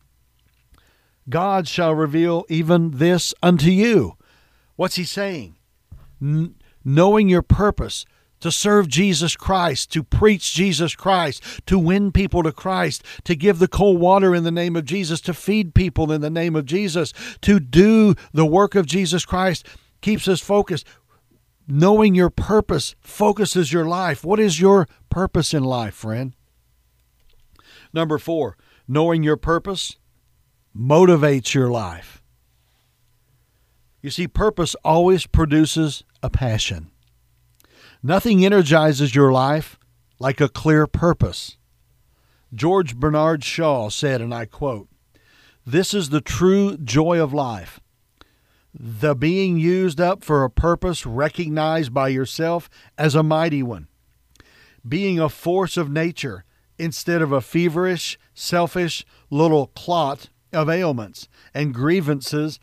God 1.28 1.66
shall 1.66 1.94
reveal 1.94 2.44
even 2.48 2.92
this 2.92 3.32
unto 3.42 3.70
you. 3.70 4.16
What's 4.76 4.96
he 4.96 5.04
saying? 5.04 5.56
N- 6.20 6.56
knowing 6.84 7.28
your 7.28 7.42
purpose 7.42 8.04
to 8.40 8.50
serve 8.50 8.88
Jesus 8.88 9.36
Christ, 9.36 9.92
to 9.92 10.02
preach 10.02 10.52
Jesus 10.52 10.96
Christ, 10.96 11.42
to 11.66 11.78
win 11.78 12.10
people 12.10 12.42
to 12.42 12.50
Christ, 12.52 13.04
to 13.24 13.36
give 13.36 13.60
the 13.60 13.68
cold 13.68 14.00
water 14.00 14.34
in 14.34 14.42
the 14.42 14.50
name 14.50 14.74
of 14.74 14.84
Jesus, 14.84 15.20
to 15.22 15.32
feed 15.32 15.74
people 15.74 16.10
in 16.10 16.20
the 16.20 16.30
name 16.30 16.56
of 16.56 16.66
Jesus, 16.66 17.12
to 17.42 17.60
do 17.60 18.16
the 18.32 18.44
work 18.44 18.74
of 18.74 18.86
Jesus 18.86 19.24
Christ 19.24 19.66
keeps 20.00 20.26
us 20.26 20.40
focused. 20.40 20.86
Knowing 21.68 22.16
your 22.16 22.30
purpose 22.30 22.96
focuses 23.00 23.72
your 23.72 23.86
life. 23.86 24.24
What 24.24 24.40
is 24.40 24.60
your 24.60 24.88
purpose 25.08 25.54
in 25.54 25.62
life, 25.62 25.94
friend? 25.94 26.34
Number 27.92 28.18
four, 28.18 28.56
knowing 28.88 29.22
your 29.22 29.36
purpose 29.36 29.96
motivates 30.76 31.54
your 31.54 31.70
life. 31.70 32.22
You 34.00 34.10
see, 34.10 34.26
purpose 34.26 34.74
always 34.84 35.26
produces 35.26 36.02
a 36.22 36.30
passion. 36.30 36.90
Nothing 38.02 38.44
energizes 38.44 39.14
your 39.14 39.30
life 39.30 39.78
like 40.18 40.40
a 40.40 40.48
clear 40.48 40.86
purpose. 40.86 41.56
George 42.52 42.96
Bernard 42.96 43.44
Shaw 43.44 43.88
said, 43.90 44.20
and 44.20 44.34
I 44.34 44.46
quote, 44.46 44.88
This 45.64 45.94
is 45.94 46.10
the 46.10 46.20
true 46.20 46.76
joy 46.76 47.20
of 47.22 47.32
life. 47.32 47.80
The 48.74 49.14
being 49.14 49.58
used 49.58 50.00
up 50.00 50.24
for 50.24 50.42
a 50.42 50.50
purpose 50.50 51.06
recognized 51.06 51.94
by 51.94 52.08
yourself 52.08 52.68
as 52.98 53.14
a 53.14 53.22
mighty 53.22 53.62
one. 53.62 53.86
Being 54.86 55.20
a 55.20 55.28
force 55.28 55.76
of 55.76 55.90
nature 55.90 56.44
instead 56.78 57.22
of 57.22 57.32
a 57.32 57.40
feverish, 57.40 58.18
selfish 58.34 59.04
little 59.30 59.68
clot 59.68 60.28
of 60.52 60.68
ailments 60.68 61.28
and 61.54 61.74
grievances 61.74 62.58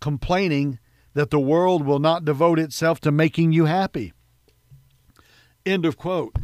complaining 0.00 0.78
that 1.14 1.30
the 1.30 1.40
world 1.40 1.84
will 1.84 1.98
not 1.98 2.24
devote 2.24 2.58
itself 2.58 3.00
to 3.00 3.10
making 3.10 3.52
you 3.52 3.64
happy. 3.64 4.12
End 5.66 5.84
of 5.84 5.96
quote. 5.96 6.34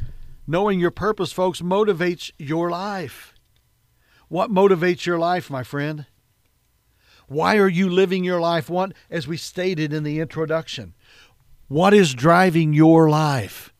Knowing 0.46 0.78
your 0.78 0.90
purpose, 0.90 1.32
folks, 1.32 1.60
motivates 1.60 2.30
your 2.38 2.70
life. 2.70 3.34
What 4.28 4.50
motivates 4.50 5.06
your 5.06 5.18
life, 5.18 5.50
my 5.50 5.62
friend? 5.62 6.06
Why 7.28 7.56
are 7.56 7.68
you 7.68 7.88
living 7.88 8.22
your 8.22 8.40
life? 8.40 8.70
What, 8.70 8.92
as 9.10 9.26
we 9.26 9.36
stated 9.36 9.92
in 9.92 10.04
the 10.04 10.20
introduction, 10.20 10.94
what 11.68 11.92
is 11.92 12.14
driving 12.14 12.72
your 12.72 13.10
life? 13.10 13.72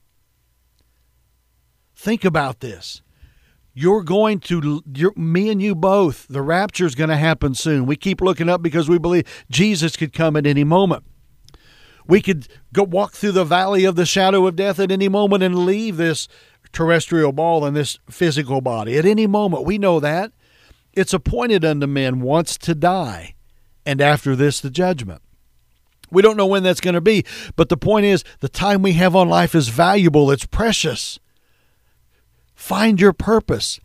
Think 1.95 2.25
about 2.25 2.61
this. 2.61 3.03
You're 3.79 4.03
going 4.03 4.41
to, 4.41 4.83
you're, 4.95 5.13
me 5.17 5.51
and 5.51 5.61
you 5.61 5.75
both, 5.75 6.27
the 6.29 6.41
rapture 6.41 6.87
is 6.87 6.95
going 6.95 7.11
to 7.11 7.17
happen 7.17 7.55
soon. 7.55 7.85
We 7.85 7.95
keep 7.95 8.23
looking 8.23 8.49
up 8.49 8.63
because 8.63 8.89
we 8.89 8.97
believe 8.97 9.27
Jesus 9.51 9.99
could 9.99 10.15
come 10.15 10.35
at 10.35 10.47
any 10.47 10.65
moment. 10.65 11.05
We 12.07 12.23
could 12.23 12.49
go 12.73 12.85
walk 12.85 13.13
through 13.13 13.33
the 13.33 13.45
valley 13.45 13.85
of 13.85 13.95
the 13.95 14.07
shadow 14.07 14.47
of 14.47 14.57
death 14.57 14.81
at 14.81 14.91
any 14.91 15.11
moment 15.11 15.43
and 15.43 15.67
leave 15.67 15.99
this 15.99 16.27
terrestrial 16.73 17.33
ball 17.33 17.67
and 17.67 17.77
this 17.77 17.99
physical 18.09 18.63
body. 18.63 18.97
At 18.97 19.05
any 19.05 19.27
moment, 19.27 19.67
we 19.67 19.77
know 19.77 20.01
that. 20.01 20.33
It's 20.95 21.13
appointed 21.13 21.63
unto 21.63 21.87
men 21.87 22.21
once 22.21 22.57
to 22.57 22.75
die, 22.75 23.35
and 23.85 24.01
after 24.01 24.35
this, 24.35 24.59
the 24.59 24.71
judgment. 24.71 25.21
We 26.11 26.23
don't 26.23 26.39
know 26.39 26.47
when 26.47 26.63
that's 26.63 26.81
going 26.81 26.95
to 26.95 27.03
be, 27.03 27.27
but 27.57 27.69
the 27.69 27.77
point 27.77 28.07
is 28.07 28.25
the 28.41 28.49
time 28.49 28.81
we 28.81 28.95
have 28.95 29.15
on 29.15 29.29
life 29.29 29.55
is 29.55 29.69
valuable, 29.69 30.31
it's 30.31 30.47
precious. 30.47 31.19
Find 32.57 33.01
your 33.01 33.13
purpose. 33.13 33.79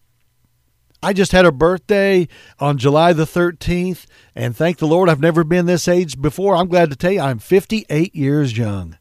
I 1.03 1.13
just 1.13 1.33
had 1.33 1.45
a 1.45 1.51
birthday 1.51 2.27
on 2.59 2.77
July 2.77 3.11
the 3.13 3.25
13th, 3.25 4.05
and 4.33 4.55
thank 4.55 4.77
the 4.77 4.87
Lord 4.87 5.09
I've 5.09 5.19
never 5.19 5.43
been 5.43 5.65
this 5.65 5.87
age 5.87 6.19
before. 6.19 6.55
I'm 6.55 6.69
glad 6.69 6.89
to 6.89 6.95
tell 6.95 7.11
you 7.11 7.19
I'm 7.19 7.39
58 7.39 8.15
years 8.15 8.57
young, 8.57 8.97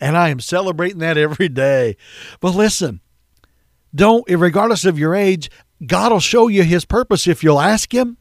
and 0.00 0.16
I 0.16 0.30
am 0.30 0.40
celebrating 0.40 0.98
that 0.98 1.16
every 1.16 1.48
day. 1.48 1.96
But 2.40 2.54
listen, 2.54 3.00
don't, 3.94 4.28
regardless 4.28 4.84
of 4.84 4.98
your 4.98 5.14
age, 5.14 5.50
God 5.86 6.12
will 6.12 6.20
show 6.20 6.48
you 6.48 6.64
His 6.64 6.84
purpose 6.84 7.26
if 7.26 7.44
you'll 7.44 7.60
ask 7.60 7.94
Him. 7.94 8.16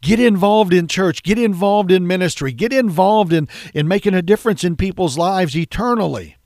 Get 0.00 0.18
involved 0.18 0.72
in 0.72 0.88
church, 0.88 1.22
get 1.22 1.38
involved 1.38 1.90
in 1.90 2.06
ministry, 2.06 2.52
get 2.52 2.72
involved 2.72 3.32
in, 3.32 3.46
in 3.74 3.86
making 3.86 4.14
a 4.14 4.22
difference 4.22 4.64
in 4.64 4.76
people's 4.76 5.18
lives 5.18 5.56
eternally. 5.56 6.36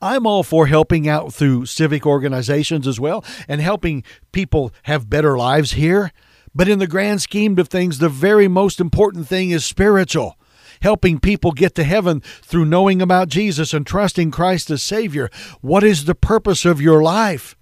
I'm 0.00 0.26
all 0.26 0.42
for 0.42 0.66
helping 0.66 1.08
out 1.08 1.32
through 1.32 1.66
civic 1.66 2.06
organizations 2.06 2.86
as 2.86 3.00
well 3.00 3.24
and 3.48 3.60
helping 3.60 4.04
people 4.32 4.72
have 4.84 5.10
better 5.10 5.36
lives 5.36 5.72
here. 5.72 6.12
But 6.54 6.68
in 6.68 6.78
the 6.78 6.86
grand 6.86 7.20
scheme 7.20 7.58
of 7.58 7.68
things, 7.68 7.98
the 7.98 8.08
very 8.08 8.48
most 8.48 8.80
important 8.80 9.28
thing 9.28 9.50
is 9.50 9.64
spiritual. 9.64 10.38
Helping 10.82 11.20
people 11.20 11.52
get 11.52 11.74
to 11.74 11.84
heaven 11.84 12.20
through 12.20 12.66
knowing 12.66 13.00
about 13.00 13.28
Jesus 13.28 13.72
and 13.72 13.86
trusting 13.86 14.30
Christ 14.30 14.70
as 14.70 14.82
Savior. 14.82 15.30
What 15.60 15.84
is 15.84 16.04
the 16.04 16.14
purpose 16.14 16.64
of 16.64 16.80
your 16.80 17.02
life? 17.02 17.56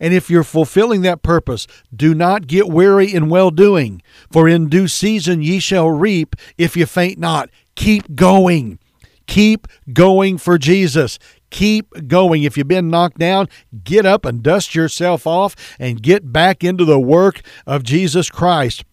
And 0.00 0.14
if 0.14 0.30
you're 0.30 0.44
fulfilling 0.44 1.02
that 1.02 1.22
purpose, 1.22 1.66
do 1.94 2.14
not 2.14 2.46
get 2.46 2.68
weary 2.68 3.12
in 3.12 3.28
well 3.28 3.50
doing, 3.50 4.02
for 4.30 4.48
in 4.48 4.68
due 4.68 4.88
season 4.88 5.42
ye 5.42 5.60
shall 5.60 5.90
reap 5.90 6.36
if 6.56 6.76
you 6.76 6.86
faint 6.86 7.18
not. 7.18 7.50
Keep 7.74 8.14
going. 8.14 8.78
Keep 9.26 9.66
going 9.92 10.38
for 10.38 10.58
Jesus. 10.58 11.18
Keep 11.52 12.08
going. 12.08 12.44
If 12.44 12.56
you've 12.56 12.66
been 12.66 12.88
knocked 12.88 13.18
down, 13.18 13.46
get 13.84 14.06
up 14.06 14.24
and 14.24 14.42
dust 14.42 14.74
yourself 14.74 15.26
off 15.26 15.54
and 15.78 16.02
get 16.02 16.32
back 16.32 16.64
into 16.64 16.86
the 16.86 16.98
work 16.98 17.42
of 17.66 17.82
Jesus 17.82 18.30
Christ. 18.30 18.84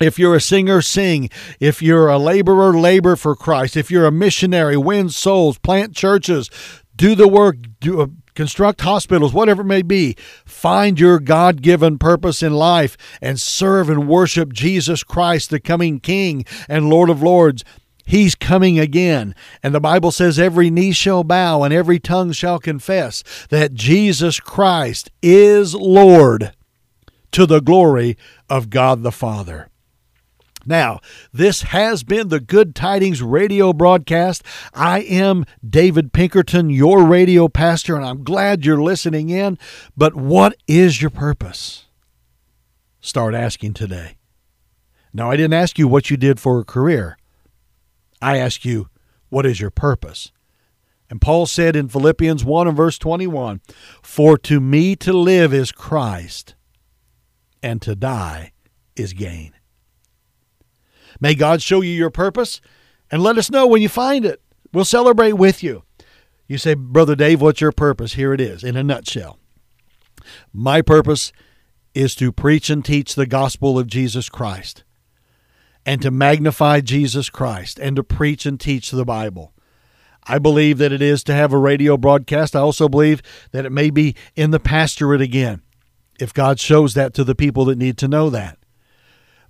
If 0.00 0.16
you're 0.16 0.36
a 0.36 0.40
singer, 0.40 0.80
sing. 0.80 1.28
If 1.58 1.82
you're 1.82 2.06
a 2.06 2.16
laborer, 2.16 2.72
labor 2.72 3.16
for 3.16 3.34
Christ. 3.34 3.76
If 3.76 3.90
you're 3.90 4.06
a 4.06 4.12
missionary, 4.12 4.76
win 4.76 5.08
souls, 5.08 5.58
plant 5.58 5.96
churches, 5.96 6.48
do 6.94 7.16
the 7.16 7.26
work, 7.26 7.56
do, 7.80 8.00
uh, 8.00 8.06
construct 8.36 8.82
hospitals, 8.82 9.32
whatever 9.32 9.62
it 9.62 9.64
may 9.64 9.82
be. 9.82 10.14
Find 10.46 11.00
your 11.00 11.18
God 11.18 11.62
given 11.62 11.98
purpose 11.98 12.44
in 12.44 12.52
life 12.54 12.96
and 13.20 13.40
serve 13.40 13.90
and 13.90 14.06
worship 14.06 14.52
Jesus 14.52 15.02
Christ, 15.02 15.50
the 15.50 15.58
coming 15.58 15.98
King 15.98 16.44
and 16.68 16.88
Lord 16.88 17.10
of 17.10 17.24
Lords. 17.24 17.64
He's 18.08 18.34
coming 18.34 18.78
again. 18.78 19.34
And 19.62 19.74
the 19.74 19.80
Bible 19.80 20.10
says 20.10 20.38
every 20.38 20.70
knee 20.70 20.92
shall 20.92 21.24
bow 21.24 21.62
and 21.62 21.74
every 21.74 21.98
tongue 21.98 22.32
shall 22.32 22.58
confess 22.58 23.22
that 23.50 23.74
Jesus 23.74 24.40
Christ 24.40 25.10
is 25.20 25.74
Lord 25.74 26.54
to 27.32 27.44
the 27.44 27.60
glory 27.60 28.16
of 28.48 28.70
God 28.70 29.02
the 29.02 29.12
Father. 29.12 29.68
Now, 30.64 31.00
this 31.34 31.60
has 31.64 32.02
been 32.02 32.28
the 32.28 32.40
Good 32.40 32.74
Tidings 32.74 33.20
radio 33.20 33.74
broadcast. 33.74 34.42
I 34.72 35.00
am 35.00 35.44
David 35.68 36.14
Pinkerton, 36.14 36.70
your 36.70 37.04
radio 37.04 37.46
pastor, 37.46 37.94
and 37.94 38.06
I'm 38.06 38.24
glad 38.24 38.64
you're 38.64 38.82
listening 38.82 39.28
in. 39.28 39.58
But 39.98 40.14
what 40.14 40.56
is 40.66 41.02
your 41.02 41.10
purpose? 41.10 41.84
Start 43.02 43.34
asking 43.34 43.74
today. 43.74 44.16
Now, 45.12 45.30
I 45.30 45.36
didn't 45.36 45.52
ask 45.52 45.78
you 45.78 45.86
what 45.86 46.08
you 46.08 46.16
did 46.16 46.40
for 46.40 46.58
a 46.58 46.64
career. 46.64 47.18
I 48.20 48.38
ask 48.38 48.64
you, 48.64 48.88
what 49.28 49.46
is 49.46 49.60
your 49.60 49.70
purpose? 49.70 50.32
And 51.10 51.20
Paul 51.20 51.46
said 51.46 51.76
in 51.76 51.88
Philippians 51.88 52.44
1 52.44 52.68
and 52.68 52.76
verse 52.76 52.98
21 52.98 53.60
For 54.02 54.36
to 54.38 54.60
me 54.60 54.94
to 54.96 55.12
live 55.12 55.54
is 55.54 55.72
Christ, 55.72 56.54
and 57.62 57.80
to 57.82 57.94
die 57.94 58.52
is 58.96 59.12
gain. 59.12 59.52
May 61.20 61.34
God 61.34 61.62
show 61.62 61.80
you 61.80 61.92
your 61.92 62.10
purpose 62.10 62.60
and 63.10 63.22
let 63.22 63.38
us 63.38 63.50
know 63.50 63.66
when 63.66 63.82
you 63.82 63.88
find 63.88 64.24
it. 64.24 64.40
We'll 64.72 64.84
celebrate 64.84 65.32
with 65.32 65.62
you. 65.62 65.82
You 66.46 66.58
say, 66.58 66.74
Brother 66.74 67.16
Dave, 67.16 67.40
what's 67.40 67.60
your 67.60 67.72
purpose? 67.72 68.14
Here 68.14 68.32
it 68.32 68.40
is 68.40 68.62
in 68.62 68.76
a 68.76 68.82
nutshell. 68.82 69.38
My 70.52 70.82
purpose 70.82 71.32
is 71.94 72.14
to 72.16 72.32
preach 72.32 72.70
and 72.70 72.84
teach 72.84 73.14
the 73.14 73.26
gospel 73.26 73.78
of 73.78 73.86
Jesus 73.86 74.28
Christ 74.28 74.84
and 75.88 76.02
to 76.02 76.10
magnify 76.10 76.82
Jesus 76.82 77.30
Christ 77.30 77.78
and 77.78 77.96
to 77.96 78.04
preach 78.04 78.44
and 78.44 78.60
teach 78.60 78.90
the 78.90 79.06
Bible. 79.06 79.54
I 80.22 80.38
believe 80.38 80.76
that 80.76 80.92
it 80.92 81.00
is 81.00 81.24
to 81.24 81.32
have 81.32 81.50
a 81.50 81.56
radio 81.56 81.96
broadcast. 81.96 82.54
I 82.54 82.60
also 82.60 82.90
believe 82.90 83.22
that 83.52 83.64
it 83.64 83.72
may 83.72 83.88
be 83.88 84.14
in 84.36 84.50
the 84.50 84.60
pastorate 84.60 85.22
again, 85.22 85.62
if 86.20 86.34
God 86.34 86.60
shows 86.60 86.92
that 86.92 87.14
to 87.14 87.24
the 87.24 87.34
people 87.34 87.64
that 87.64 87.78
need 87.78 87.96
to 87.98 88.06
know 88.06 88.28
that. 88.28 88.58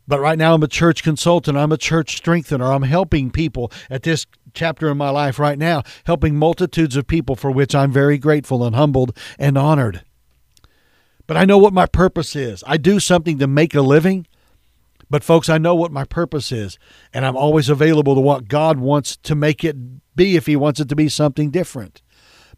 But 0.07 0.20
right 0.20 0.38
now, 0.38 0.55
I'm 0.55 0.62
a 0.62 0.68
church 0.68 1.03
consultant. 1.03 1.59
I'm 1.59 1.72
a 1.72 1.77
church 1.77 2.16
strengthener. 2.16 2.72
I'm 2.72 2.85
helping 2.85 3.33
people 3.33 3.72
at 3.90 4.05
this 4.05 4.24
chapter 4.55 4.88
in 4.88 4.96
my 4.96 5.11
life 5.11 5.40
right 5.40 5.59
now, 5.59 5.83
helping 6.05 6.37
multitudes 6.37 6.94
of 6.94 7.09
people 7.09 7.35
for 7.35 7.51
which 7.51 7.74
I'm 7.74 7.90
very 7.90 8.16
grateful 8.16 8.62
and 8.62 8.77
humbled 8.77 9.11
and 9.40 9.59
honored. 9.59 10.05
But 11.27 11.37
I 11.37 11.44
know 11.44 11.59
what 11.59 11.72
my 11.72 11.87
purpose 11.87 12.37
is. 12.37 12.62
I 12.64 12.77
do 12.77 13.01
something 13.01 13.40
to 13.40 13.48
make 13.48 13.74
a 13.74 13.83
living. 13.83 14.29
But, 15.10 15.24
folks, 15.24 15.48
I 15.48 15.58
know 15.58 15.74
what 15.74 15.92
my 15.92 16.04
purpose 16.04 16.52
is, 16.52 16.78
and 17.14 17.24
I'm 17.24 17.36
always 17.36 17.68
available 17.68 18.14
to 18.14 18.20
what 18.20 18.48
God 18.48 18.78
wants 18.78 19.16
to 19.18 19.34
make 19.34 19.64
it 19.64 19.76
be 20.14 20.36
if 20.36 20.46
He 20.46 20.56
wants 20.56 20.80
it 20.80 20.88
to 20.90 20.96
be 20.96 21.08
something 21.08 21.50
different. 21.50 22.02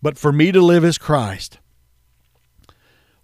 But 0.02 0.18
for 0.18 0.32
me 0.32 0.50
to 0.52 0.60
live 0.60 0.84
as 0.84 0.98
Christ, 0.98 1.58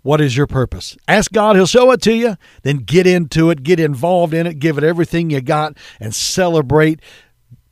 what 0.03 0.21
is 0.21 0.37
your 0.37 0.47
purpose? 0.47 0.97
Ask 1.09 1.33
God, 1.33 1.57
He'll 1.57 1.67
show 1.67 1.91
it 1.91 2.01
to 2.03 2.15
you. 2.15 2.37
Then 2.63 2.77
get 2.77 3.09
into 3.09 3.51
it, 3.51 3.65
get 3.65 3.81
involved 3.81 4.33
in 4.33 4.47
it, 4.47 4.61
give 4.61 4.79
it 4.79 4.85
everything 4.85 5.31
you 5.31 5.41
got, 5.41 5.77
and 5.99 6.15
celebrate 6.15 7.01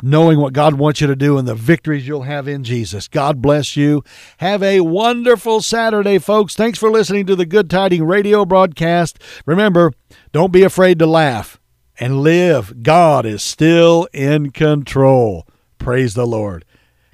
knowing 0.03 0.39
what 0.39 0.53
God 0.53 0.75
wants 0.75 1.01
you 1.01 1.07
to 1.07 1.17
do 1.17 1.39
and 1.39 1.47
the 1.47 1.55
victories 1.55 2.07
you'll 2.07 2.23
have 2.23 2.49
in 2.49 2.65
Jesus. 2.65 3.09
God 3.09 3.41
bless 3.41 3.77
you. 3.77 4.03
Have 4.39 4.63
a 4.63 4.81
wonderful 4.81 5.61
Saturday, 5.61 6.19
folks. 6.19 6.55
Thanks 6.55 6.79
for 6.79 6.91
listening 6.91 7.27
to 7.27 7.37
the 7.37 7.47
Good 7.47 7.71
Tiding 7.71 8.05
radio 8.05 8.45
broadcast. 8.45 9.19
Remember, 9.47 9.93
don't 10.33 10.53
be 10.53 10.63
afraid 10.63 10.99
to 10.99 11.07
laugh 11.07 11.61
and 11.99 12.21
live. 12.21 12.83
God 12.83 13.25
is 13.25 13.43
still 13.43 14.09
in 14.13 14.51
control. 14.51 15.47
Praise 15.79 16.15
the 16.15 16.27
Lord. 16.27 16.65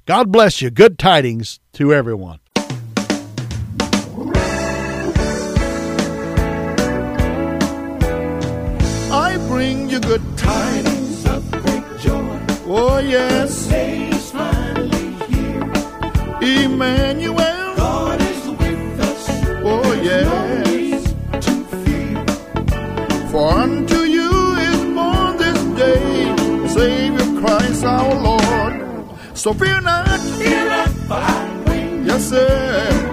God 0.05 0.31
bless 0.31 0.61
you. 0.61 0.69
Good 0.69 0.97
tidings 0.97 1.59
to 1.73 1.93
everyone. 1.93 2.39
I 9.13 9.37
bring 9.47 9.89
you 9.89 9.99
good 9.99 10.21
tidings. 10.37 10.70
Oh, 12.73 12.99
yes. 12.99 13.65
The 13.67 14.31
finally 14.31 15.11
here. 15.27 16.63
Emmanuel. 16.63 17.75
God 17.75 18.21
is 18.21 18.47
with 18.47 18.99
us. 19.01 19.29
Oh, 19.65 19.91
yes. 20.01 21.13
No 21.33 21.39
to 21.41 21.53
fear. 21.83 23.27
For 23.27 23.51
unto 23.51 23.99
you 24.17 24.55
is 24.55 24.79
born 24.95 25.35
this 25.35 25.61
day 25.75 26.35
Savior 26.69 27.41
Christ 27.41 27.83
our 27.83 28.15
Lord. 28.15 28.73
So 29.33 29.53
fear 29.53 29.81
not. 29.81 30.21
Fear 30.39 30.65
not, 30.69 30.87
for 30.87 31.13
I 31.15 31.61
bring 31.65 32.05
Yes, 32.05 32.29
sir. 32.29 33.10